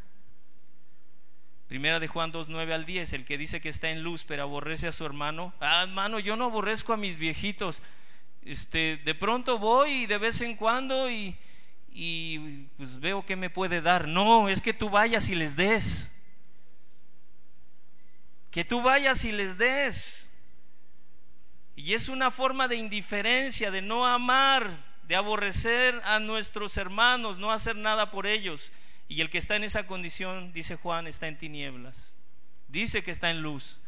[1.67, 4.43] Primera de Juan 2, 9 al 10, el que dice que está en luz pero
[4.43, 5.51] aborrece a su hermano.
[5.59, 7.82] Ah, hermano, yo no aborrezco a mis viejitos.
[8.43, 11.36] Este, de pronto voy y de vez en cuando y,
[11.93, 14.07] y pues veo que me puede dar.
[14.07, 16.11] No, es que tú vayas y les des.
[18.51, 20.29] Que tú vayas y les des.
[21.75, 24.69] Y es una forma de indiferencia, de no amar,
[25.07, 28.71] de aborrecer a nuestros hermanos, no hacer nada por ellos.
[29.07, 32.17] Y el que está en esa condición, dice Juan, está en tinieblas.
[32.67, 33.79] Dice que está en luz,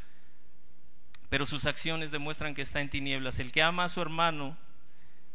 [1.30, 3.40] pero sus acciones demuestran que está en tinieblas.
[3.40, 4.58] El que ama a su hermano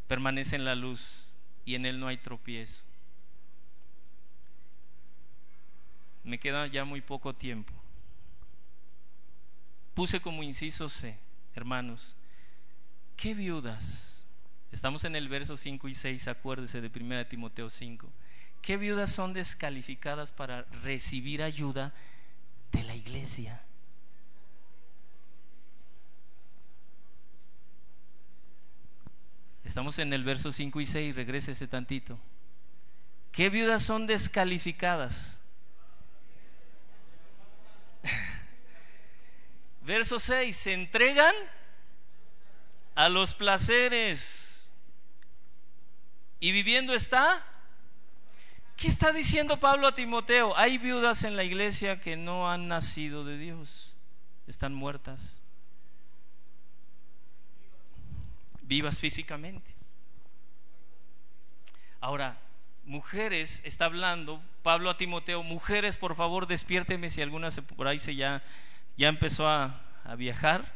[0.08, 1.25] permanece en la luz
[1.66, 2.84] y en Él no hay tropiezo.
[6.24, 7.74] Me queda ya muy poco tiempo.
[9.92, 11.18] Puse como inciso C,
[11.54, 12.16] hermanos,
[13.16, 14.24] ¿qué viudas?
[14.70, 18.08] Estamos en el verso 5 y 6, acuérdese de 1 Timoteo 5.
[18.62, 21.94] ¿Qué viudas son descalificadas para recibir ayuda
[22.72, 23.65] de la iglesia?
[29.66, 31.16] Estamos en el verso 5 y 6,
[31.48, 32.16] ese tantito.
[33.32, 35.42] ¿Qué viudas son descalificadas?
[39.82, 41.34] Verso 6, se entregan
[42.94, 44.70] a los placeres
[46.38, 47.44] y viviendo está.
[48.76, 50.56] ¿Qué está diciendo Pablo a Timoteo?
[50.56, 53.96] Hay viudas en la iglesia que no han nacido de Dios,
[54.46, 55.42] están muertas
[58.66, 59.74] vivas físicamente.
[62.00, 62.38] Ahora,
[62.84, 68.14] mujeres, está hablando Pablo a Timoteo, mujeres, por favor, despiérteme si alguna por ahí se
[68.14, 68.42] ya,
[68.96, 70.74] ya empezó a, a viajar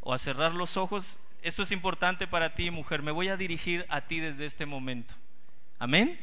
[0.00, 1.18] o a cerrar los ojos.
[1.42, 3.02] Esto es importante para ti, mujer.
[3.02, 5.14] Me voy a dirigir a ti desde este momento.
[5.78, 6.18] Amén.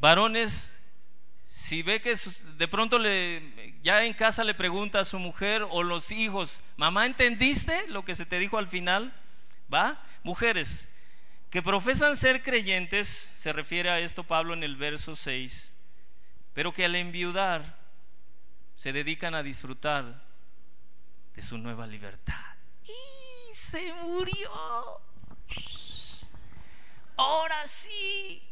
[0.00, 0.72] Varones,
[1.44, 2.14] Si ve que
[2.56, 7.06] de pronto le, ya en casa le pregunta a su mujer o los hijos, mamá,
[7.06, 9.12] ¿entendiste lo que se te dijo al final?
[9.72, 10.02] ¿Va?
[10.22, 10.88] Mujeres
[11.50, 15.72] que profesan ser creyentes, se refiere a esto Pablo en el verso 6,
[16.52, 17.78] pero que al enviudar
[18.74, 20.20] se dedican a disfrutar
[21.36, 22.56] de su nueva libertad.
[22.82, 25.00] Y se murió.
[27.16, 28.42] Ahora sí,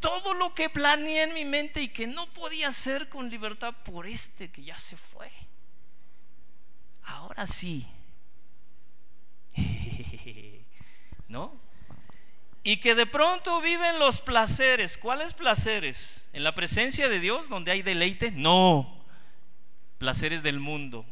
[0.00, 4.06] todo lo que planeé en mi mente y que no podía hacer con libertad por
[4.06, 5.30] este que ya se fue.
[7.02, 7.86] Ahora sí.
[11.28, 11.58] ¿No?
[12.62, 14.98] Y que de pronto viven los placeres.
[14.98, 16.28] ¿Cuáles placeres?
[16.32, 18.30] ¿En la presencia de Dios donde hay deleite?
[18.32, 19.04] No.
[19.98, 21.06] Placeres del mundo.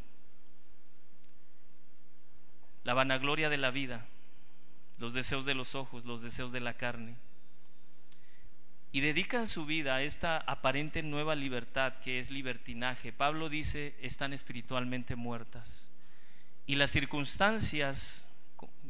[2.82, 4.06] La vanagloria de la vida.
[4.98, 7.16] Los deseos de los ojos, los deseos de la carne
[8.94, 13.12] y dedican su vida a esta aparente nueva libertad que es libertinaje.
[13.12, 15.90] Pablo dice, están espiritualmente muertas.
[16.64, 18.28] Y las circunstancias,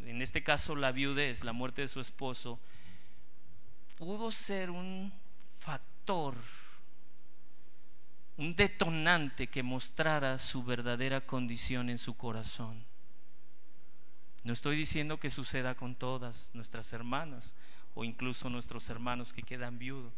[0.06, 2.58] en este caso la viudez, la muerte de su esposo,
[3.96, 5.12] pudo ser un
[5.60, 6.34] factor,
[8.36, 12.84] un detonante que mostrara su verdadera condición en su corazón.
[14.42, 17.56] No estoy diciendo que suceda con todas nuestras hermanas,
[17.94, 20.12] o incluso nuestros hermanos que quedan viudos.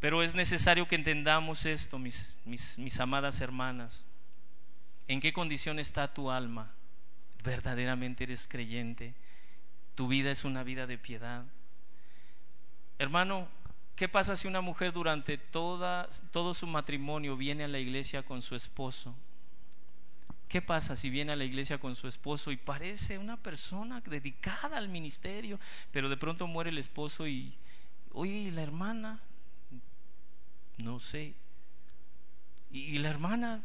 [0.00, 4.04] Pero es necesario que entendamos esto, mis, mis, amadas hermanas.
[5.08, 6.70] ¿En qué condición está tu alma?
[7.46, 9.14] ¿Verdaderamente eres creyente?
[9.94, 11.44] ¿Tu vida es una vida de piedad?
[12.98, 13.48] Hermano,
[13.94, 18.42] ¿qué pasa si una mujer durante toda, todo su matrimonio viene a la iglesia con
[18.42, 19.14] su esposo
[20.48, 24.76] ¿Qué pasa si viene a la iglesia con su esposo y parece una persona dedicada
[24.76, 25.58] al ministerio,
[25.90, 27.52] pero de pronto muere el esposo y,
[28.12, 29.20] oye, la hermana?
[30.78, 31.34] No sé.
[32.70, 33.64] Y, la hermana,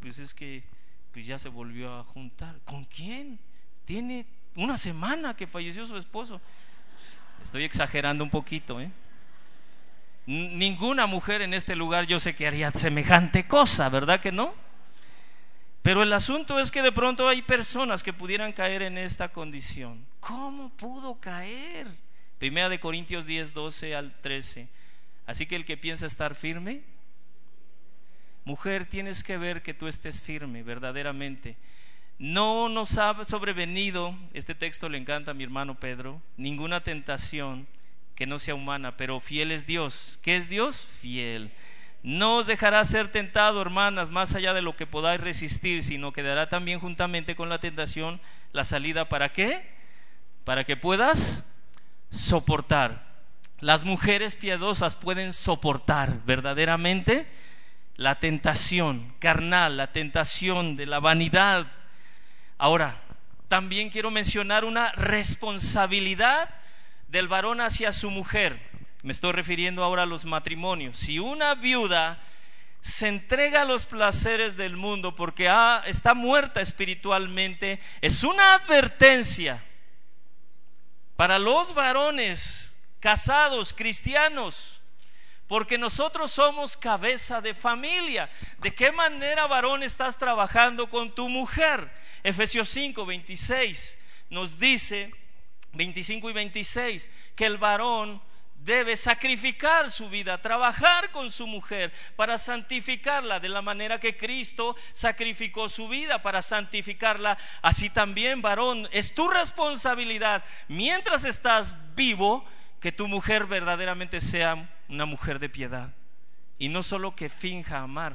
[0.00, 0.64] pues es que
[1.18, 2.60] pues ya se volvió a juntar.
[2.64, 3.40] ¿Con quién?
[3.84, 6.40] Tiene una semana que falleció su esposo.
[7.42, 8.88] Estoy exagerando un poquito, ¿eh?
[10.26, 14.54] Ninguna mujer en este lugar yo sé que haría semejante cosa, ¿verdad que no?
[15.82, 20.06] Pero el asunto es que de pronto hay personas que pudieran caer en esta condición.
[20.20, 21.88] ¿Cómo pudo caer?
[22.38, 24.68] Primera de Corintios 10, 12 al 13.
[25.26, 26.84] Así que el que piensa estar firme,
[28.48, 31.58] mujer, tienes que ver que tú estés firme, verdaderamente.
[32.18, 37.68] No nos ha sobrevenido, este texto le encanta a mi hermano Pedro, ninguna tentación
[38.14, 40.18] que no sea humana, pero fiel es Dios.
[40.22, 40.88] ¿Qué es Dios?
[41.00, 41.52] Fiel
[42.02, 46.22] no os dejará ser tentado, hermanas, más allá de lo que podáis resistir, sino que
[46.22, 48.20] dará también juntamente con la tentación
[48.52, 49.68] la salida para qué?
[50.44, 51.52] Para que puedas
[52.08, 53.06] soportar.
[53.60, 57.26] Las mujeres piadosas pueden soportar verdaderamente
[57.98, 61.66] la tentación carnal, la tentación de la vanidad.
[62.56, 62.96] Ahora,
[63.48, 66.48] también quiero mencionar una responsabilidad
[67.08, 68.60] del varón hacia su mujer.
[69.02, 70.96] Me estoy refiriendo ahora a los matrimonios.
[70.96, 72.22] Si una viuda
[72.80, 75.50] se entrega a los placeres del mundo porque
[75.86, 79.64] está muerta espiritualmente, es una advertencia
[81.16, 84.77] para los varones casados, cristianos,
[85.48, 88.30] porque nosotros somos cabeza de familia.
[88.58, 91.90] ¿De qué manera, varón, estás trabajando con tu mujer?
[92.22, 93.98] Efesios 5, 26
[94.30, 95.10] nos dice,
[95.72, 98.20] 25 y 26, que el varón
[98.56, 104.76] debe sacrificar su vida, trabajar con su mujer para santificarla de la manera que Cristo
[104.92, 107.38] sacrificó su vida para santificarla.
[107.62, 112.44] Así también, varón, es tu responsabilidad mientras estás vivo
[112.80, 115.94] que tu mujer verdaderamente sea una mujer de piedad
[116.58, 118.14] y no solo que finja amar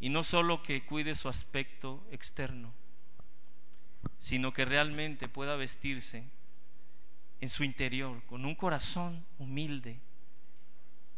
[0.00, 2.72] y no solo que cuide su aspecto externo,
[4.18, 6.24] sino que realmente pueda vestirse
[7.40, 10.00] en su interior, con un corazón humilde.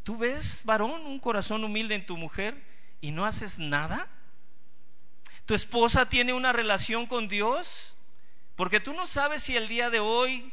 [0.03, 2.63] ¿Tú ves, varón, un corazón humilde en tu mujer
[3.01, 4.09] y no haces nada?
[5.47, 7.97] ¿Tu esposa tiene una relación con Dios?
[8.55, 10.53] Porque tú no sabes si el día de hoy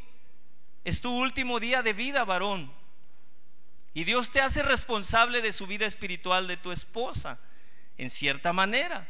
[0.84, 2.72] es tu último día de vida, varón.
[3.94, 7.40] Y Dios te hace responsable de su vida espiritual de tu esposa,
[7.98, 9.08] en cierta manera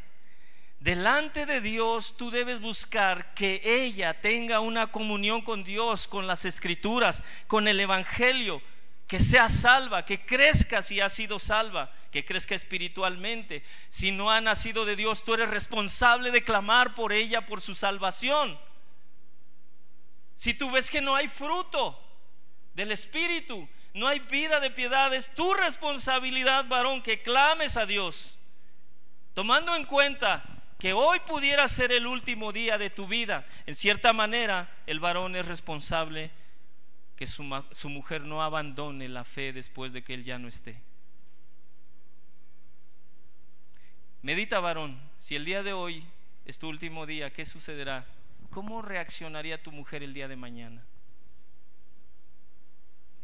[0.84, 6.43] delante de Dios tú debes buscar que ella tenga una comunión con Dios, con las
[6.43, 8.61] escrituras, con el Evangelio,
[9.07, 13.63] que sea salva, que crezca si ha sido salva, que crezca espiritualmente.
[13.88, 17.76] Si no ha nacido de Dios, tú eres responsable de clamar por ella, por su
[17.76, 18.59] salvación.
[20.36, 22.00] Si tú ves que no hay fruto
[22.74, 25.14] del Espíritu, no hay vida de piedad.
[25.14, 28.38] Es tu responsabilidad, varón, que clames a Dios,
[29.34, 30.44] tomando en cuenta
[30.80, 33.46] que hoy pudiera ser el último día de tu vida.
[33.66, 36.32] En cierta manera, el varón es responsable
[37.16, 40.82] que su, su mujer no abandone la fe después de que él ya no esté.
[44.24, 46.04] Medita, varón, si el día de hoy
[46.46, 48.06] es tu último día, ¿qué sucederá?
[48.54, 50.84] ¿Cómo reaccionaría tu mujer el día de mañana?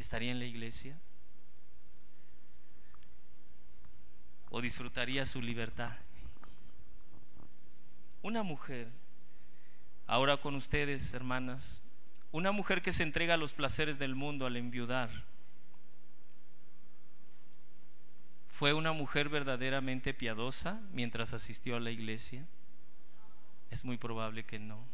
[0.00, 0.98] ¿Estaría en la iglesia?
[4.50, 5.92] ¿O disfrutaría su libertad?
[8.22, 8.88] Una mujer,
[10.08, 11.80] ahora con ustedes, hermanas,
[12.32, 15.10] una mujer que se entrega a los placeres del mundo al enviudar,
[18.48, 22.44] ¿fue una mujer verdaderamente piadosa mientras asistió a la iglesia?
[23.70, 24.89] Es muy probable que no.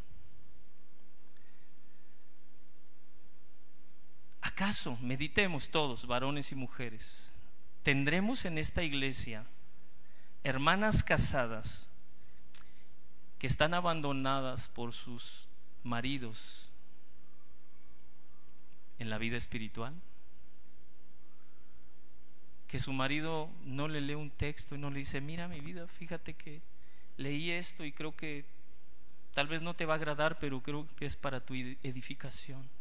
[4.47, 7.33] ¿Acaso, meditemos todos, varones y mujeres,
[7.83, 9.45] tendremos en esta iglesia
[10.45, 11.91] hermanas casadas
[13.41, 15.49] que están abandonadas por sus
[15.83, 16.69] maridos
[19.01, 19.93] en la vida espiritual?
[22.69, 25.89] Que su marido no le lee un texto y no le dice, mira mi vida,
[25.89, 26.63] fíjate que
[27.17, 28.45] leí esto y creo que
[29.35, 32.76] tal vez no te va a agradar, pero creo que es para tu edificación.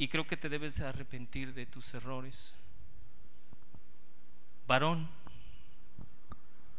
[0.00, 2.56] Y creo que te debes arrepentir de tus errores.
[4.66, 5.10] Varón,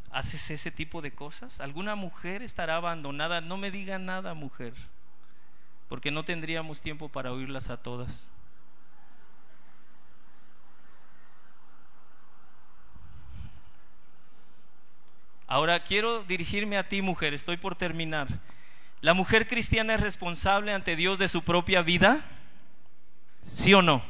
[0.10, 1.60] ¿haces ese tipo de cosas?
[1.60, 3.40] ¿Alguna mujer estará abandonada?
[3.40, 4.74] No me diga nada, mujer,
[5.88, 8.28] porque no tendríamos tiempo para oírlas a todas.
[15.46, 18.40] Ahora quiero dirigirme a ti, mujer, estoy por terminar.
[19.00, 22.26] ¿La mujer cristiana es responsable ante Dios de su propia vida?
[23.42, 24.04] ¿Sí o no?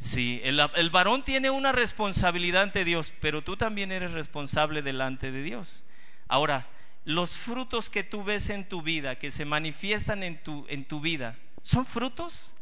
[0.00, 5.42] Sí, el, varón tiene una responsabilidad ante Dios, pero tú también eres responsable delante de
[5.42, 5.84] Dios.
[6.26, 6.66] Ahora,
[7.04, 11.00] los frutos que tú ves en tu vida, que se manifiestan en tu, en tu
[11.00, 12.54] vida, ¿son frutos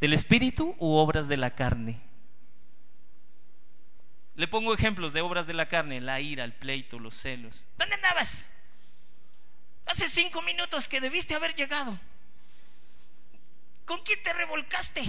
[0.00, 2.00] del Espíritu u obras de la carne?
[4.36, 7.66] Le pongo ejemplos de obras de la carne, la ira, el pleito, los celos.
[7.76, 8.48] ¿Dónde andabas?
[9.86, 11.98] Hace cinco minutos que debiste haber llegado.
[13.90, 15.02] ¿Con quién te revolcaste?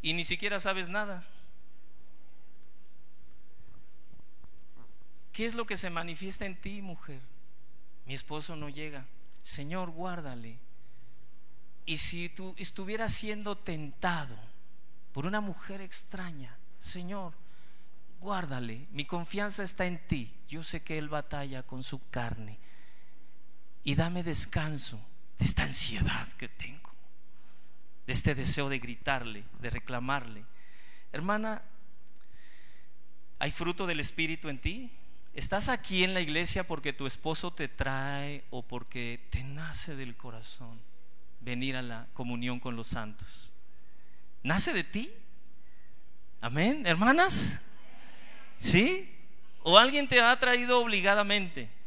[0.00, 1.22] Y ni siquiera sabes nada.
[5.34, 7.20] ¿Qué es lo que se manifiesta en ti, mujer?
[8.06, 9.04] Mi esposo no llega.
[9.42, 10.56] Señor, guárdale.
[11.84, 14.34] Y si tú estuvieras siendo tentado
[15.12, 17.34] por una mujer extraña, Señor,
[18.18, 18.86] guárdale.
[18.92, 20.32] Mi confianza está en ti.
[20.48, 22.58] Yo sé que Él batalla con su carne.
[23.84, 24.98] Y dame descanso
[25.38, 26.90] de esta ansiedad que tengo,
[28.06, 30.44] de este deseo de gritarle, de reclamarle.
[31.12, 31.62] Hermana,
[33.38, 34.90] ¿hay fruto del Espíritu en ti?
[35.34, 40.16] ¿Estás aquí en la iglesia porque tu esposo te trae o porque te nace del
[40.16, 40.80] corazón
[41.40, 43.52] venir a la comunión con los santos?
[44.42, 45.12] ¿Nace de ti?
[46.40, 47.60] Amén, hermanas.
[48.58, 49.14] ¿Sí?
[49.62, 51.77] ¿O alguien te ha traído obligadamente?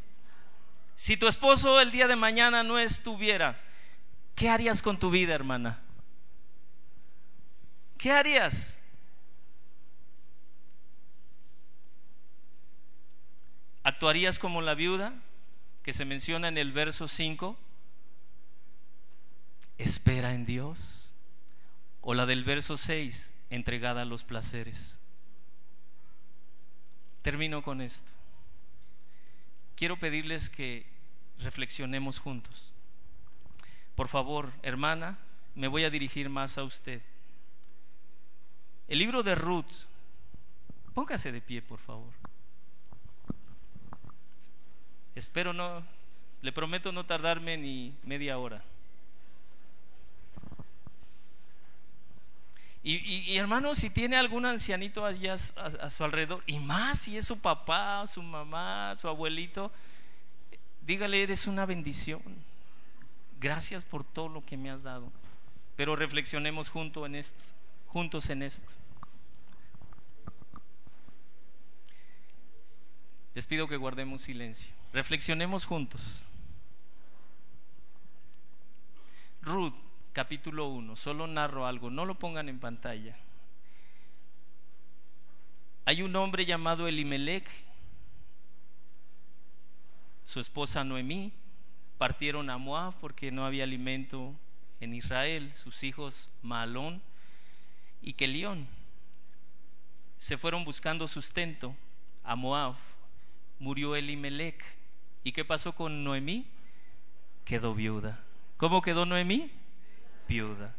[1.01, 3.59] Si tu esposo el día de mañana no estuviera,
[4.35, 5.79] ¿qué harías con tu vida, hermana?
[7.97, 8.77] ¿Qué harías?
[13.81, 15.15] ¿Actuarías como la viuda
[15.81, 17.57] que se menciona en el verso 5?
[19.79, 21.15] Espera en Dios.
[22.01, 24.99] O la del verso 6, entregada a los placeres.
[27.23, 28.11] Termino con esto.
[29.75, 30.90] Quiero pedirles que
[31.43, 32.73] reflexionemos juntos.
[33.95, 35.17] Por favor, hermana,
[35.55, 37.01] me voy a dirigir más a usted.
[38.87, 39.71] El libro de Ruth,
[40.93, 42.11] póngase de pie, por favor.
[45.15, 45.83] Espero no,
[46.41, 48.63] le prometo no tardarme ni media hora.
[52.83, 57.39] Y, hermano, si tiene algún ancianito allá a, su alrededor, y más si es su
[57.39, 59.71] papá, su mamá, su abuelito,
[60.85, 62.21] dígale, eres una bendición.
[63.39, 65.11] Gracias por todo lo que me has dado.
[65.75, 67.43] Pero reflexionemos junto en esto,
[67.87, 68.73] juntos en esto.
[73.33, 74.71] Les pido que guardemos silencio.
[74.93, 76.25] Reflexionemos juntos.
[79.41, 79.73] Ruth
[80.13, 83.15] capítulo 1, solo narro algo, no lo pongan en pantalla.
[85.85, 87.49] Hay un hombre llamado Elimelech,
[90.31, 91.33] su esposa Noemí,
[91.97, 94.33] partieron a Moab porque no había alimento
[94.79, 97.01] en Israel, sus hijos Malón
[98.01, 98.65] y Kelión.
[100.17, 101.75] Se fueron buscando sustento
[102.23, 102.75] a Moab.
[103.59, 104.63] Murió Elimelech.
[105.25, 106.47] ¿Y qué pasó con Noemí?
[107.43, 108.23] Quedó viuda.
[108.55, 109.51] ¿Cómo quedó Noemí?
[110.29, 110.73] Viuda.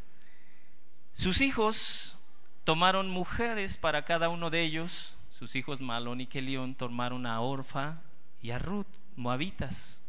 [1.12, 2.16] Sus hijos
[2.64, 5.14] tomaron mujeres para cada uno de ellos.
[5.30, 8.00] Sus hijos Malón y Kelión tomaron a Orfa
[8.40, 8.86] y a Ruth,
[9.16, 10.02] moabitas.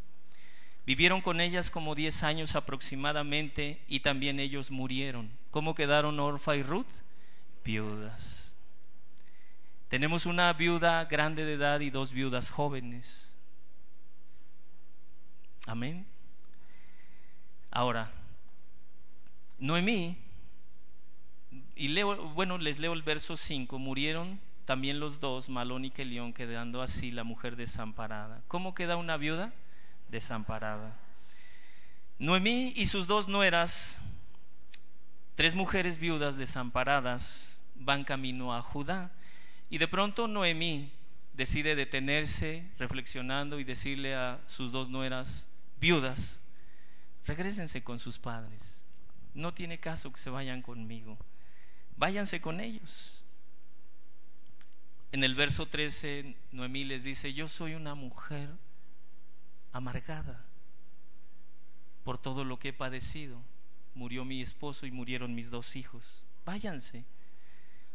[0.86, 5.32] Vivieron con ellas como diez años aproximadamente y también ellos murieron.
[5.50, 6.86] ¿Cómo quedaron Orfa y Ruth?
[7.64, 8.56] Viudas.
[9.88, 13.36] Tenemos una viuda grande de edad y dos viudas jóvenes.
[15.68, 16.06] Amén.
[17.72, 18.12] Ahora,
[19.60, 20.18] Noemí,
[21.76, 26.82] y bueno, les leo el verso 5, murieron también los dos, Malón y Kelión, quedando
[26.82, 28.42] así la mujer desamparada.
[28.48, 29.54] ¿Cómo queda una viuda?
[30.10, 30.96] Desamparada.
[32.20, 34.00] Noemí y sus dos nueras,
[35.36, 39.12] tres mujeres viudas desamparadas, van camino a Judá.
[39.70, 40.92] Y de pronto Noemí
[41.34, 45.48] decide detenerse, reflexionando y decirle a sus dos nueras
[45.80, 46.42] viudas,
[47.26, 48.86] regresense con sus padres.
[49.34, 51.18] No tiene caso que se vayan conmigo.
[51.98, 53.23] Váyanse con ellos.
[55.14, 58.50] En el verso 13, Noemí les dice, yo soy una mujer
[59.72, 60.44] amargada
[62.04, 63.40] por todo lo que he padecido.
[63.94, 66.26] Murió mi esposo y murieron mis dos hijos.
[66.46, 67.06] Váyanse.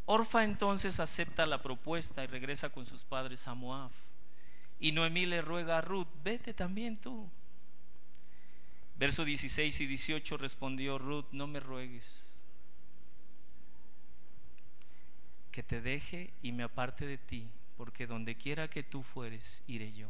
[0.06, 3.90] Orfa entonces acepta la propuesta y regresa con sus padres a Moab.
[4.78, 7.28] Y Noemí le ruega a Ruth, vete también tú.
[8.96, 12.27] Verso 16 y 18 respondió Ruth, no me ruegues
[15.58, 19.92] que te deje y me aparte de ti, porque donde quiera que tú fueres, iré
[19.92, 20.06] yo.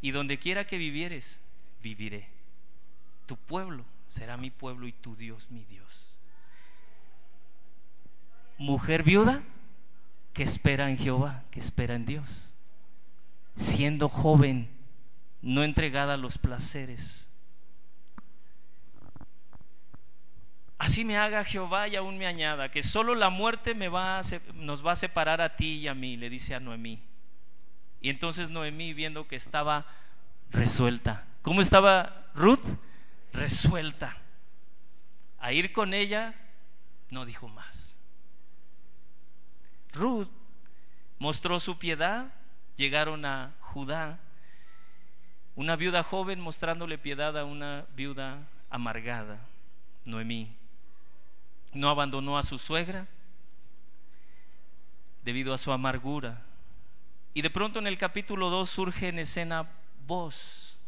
[0.00, 1.42] Y donde quiera que vivieres,
[1.82, 2.26] viviré.
[3.26, 6.14] Tu pueblo será mi pueblo y tu Dios mi Dios.
[8.56, 9.42] Mujer viuda
[10.32, 12.54] que espera en Jehová, que espera en Dios.
[13.54, 14.70] Siendo joven,
[15.42, 17.28] no entregada a los placeres,
[20.80, 24.22] Así me haga Jehová y aún me añada, que solo la muerte me va
[24.54, 27.02] nos va a separar a ti y a mí, le dice a Noemí.
[28.00, 29.84] Y entonces Noemí, viendo que estaba
[30.48, 32.64] resuelta, ¿cómo estaba Ruth?
[33.34, 34.16] Resuelta.
[35.38, 36.34] A ir con ella,
[37.10, 37.98] no dijo más.
[39.92, 40.30] Ruth
[41.18, 42.32] mostró su piedad,
[42.76, 44.18] llegaron a Judá,
[45.56, 49.46] una viuda joven mostrándole piedad a una viuda amargada,
[50.06, 50.56] Noemí
[51.72, 53.06] no abandonó a su suegra
[55.24, 56.42] debido a su amargura.
[57.34, 59.70] Y de pronto en el capítulo 2 surge en escena
[60.06, 60.78] vos,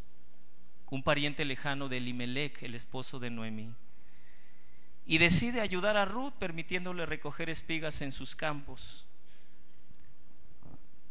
[0.91, 3.72] un pariente lejano de Elimelech, el esposo de Noemí.
[5.07, 9.07] Y decide ayudar a Ruth permitiéndole recoger espigas en sus campos.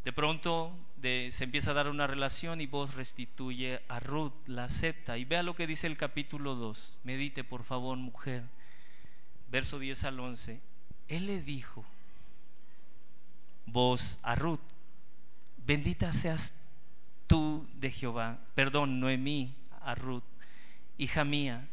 [0.03, 5.17] De pronto se empieza a dar una relación y vos restituye a Ruth, la acepta.
[5.17, 6.99] Y vea lo que dice el capítulo 2.
[7.03, 8.43] Medite por favor, mujer
[9.52, 10.62] verso 10 al 11,
[11.10, 11.84] Él le dijo,
[13.66, 14.62] vos a Ruth,
[15.66, 16.54] bendita seas
[17.28, 20.24] tú de Jehová, perdón, Noemí a Ruth,
[20.97, 21.68] hija mía,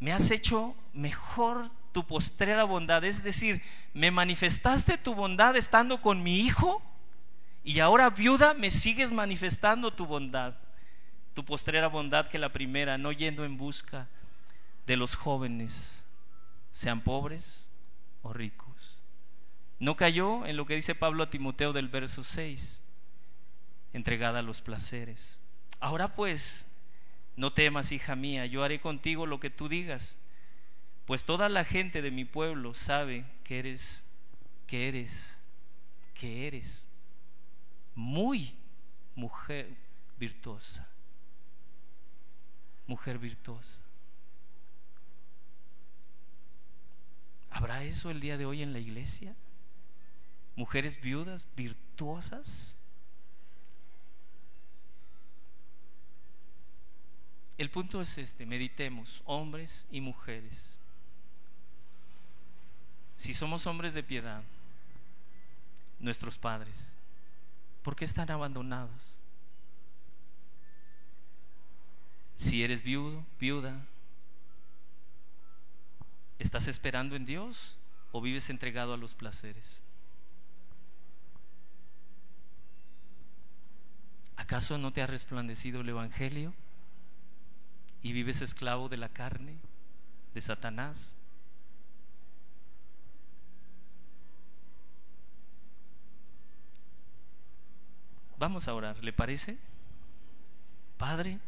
[0.00, 3.62] me has hecho mejor tu postrera bondad, es decir,
[3.94, 6.82] me manifestaste tu bondad estando con mi hijo
[7.62, 10.54] y ahora viuda me sigues manifestando tu bondad,
[11.34, 14.08] tu postrera bondad que la primera, no yendo en busca
[14.86, 16.04] de los jóvenes
[16.70, 17.70] sean pobres
[18.22, 18.98] o ricos.
[19.78, 22.82] No cayó en lo que dice Pablo a Timoteo del verso 6,
[23.92, 25.40] entregada a los placeres.
[25.80, 26.66] Ahora pues,
[27.36, 30.18] no temas, hija mía, yo haré contigo lo que tú digas,
[31.06, 34.04] pues toda la gente de mi pueblo sabe que eres,
[34.66, 35.40] que eres,
[36.14, 36.86] que eres
[37.94, 38.54] muy
[39.14, 39.74] mujer
[40.18, 40.88] virtuosa,
[42.86, 43.87] mujer virtuosa.
[47.58, 49.34] ¿Habrá eso el día de hoy en la iglesia?
[50.54, 52.76] Mujeres viudas, virtuosas.
[57.56, 60.78] El punto es este, meditemos, hombres y mujeres.
[63.16, 64.44] Si somos hombres de piedad,
[65.98, 66.94] nuestros padres,
[67.82, 69.18] ¿por qué están abandonados?
[72.36, 73.84] Si eres viudo, viuda,
[76.38, 77.78] ¿Estás esperando en Dios
[78.12, 79.82] o vives entregado a los placeres?
[84.36, 86.54] ¿Acaso no te ha resplandecido el Evangelio
[88.02, 89.58] y vives esclavo de la carne,
[90.32, 91.14] de Satanás?
[98.38, 99.58] Vamos a orar, ¿le parece?
[100.96, 101.40] Padre,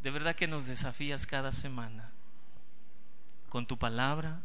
[0.00, 2.12] de verdad que nos desafías cada semana
[3.48, 4.42] con tu palabra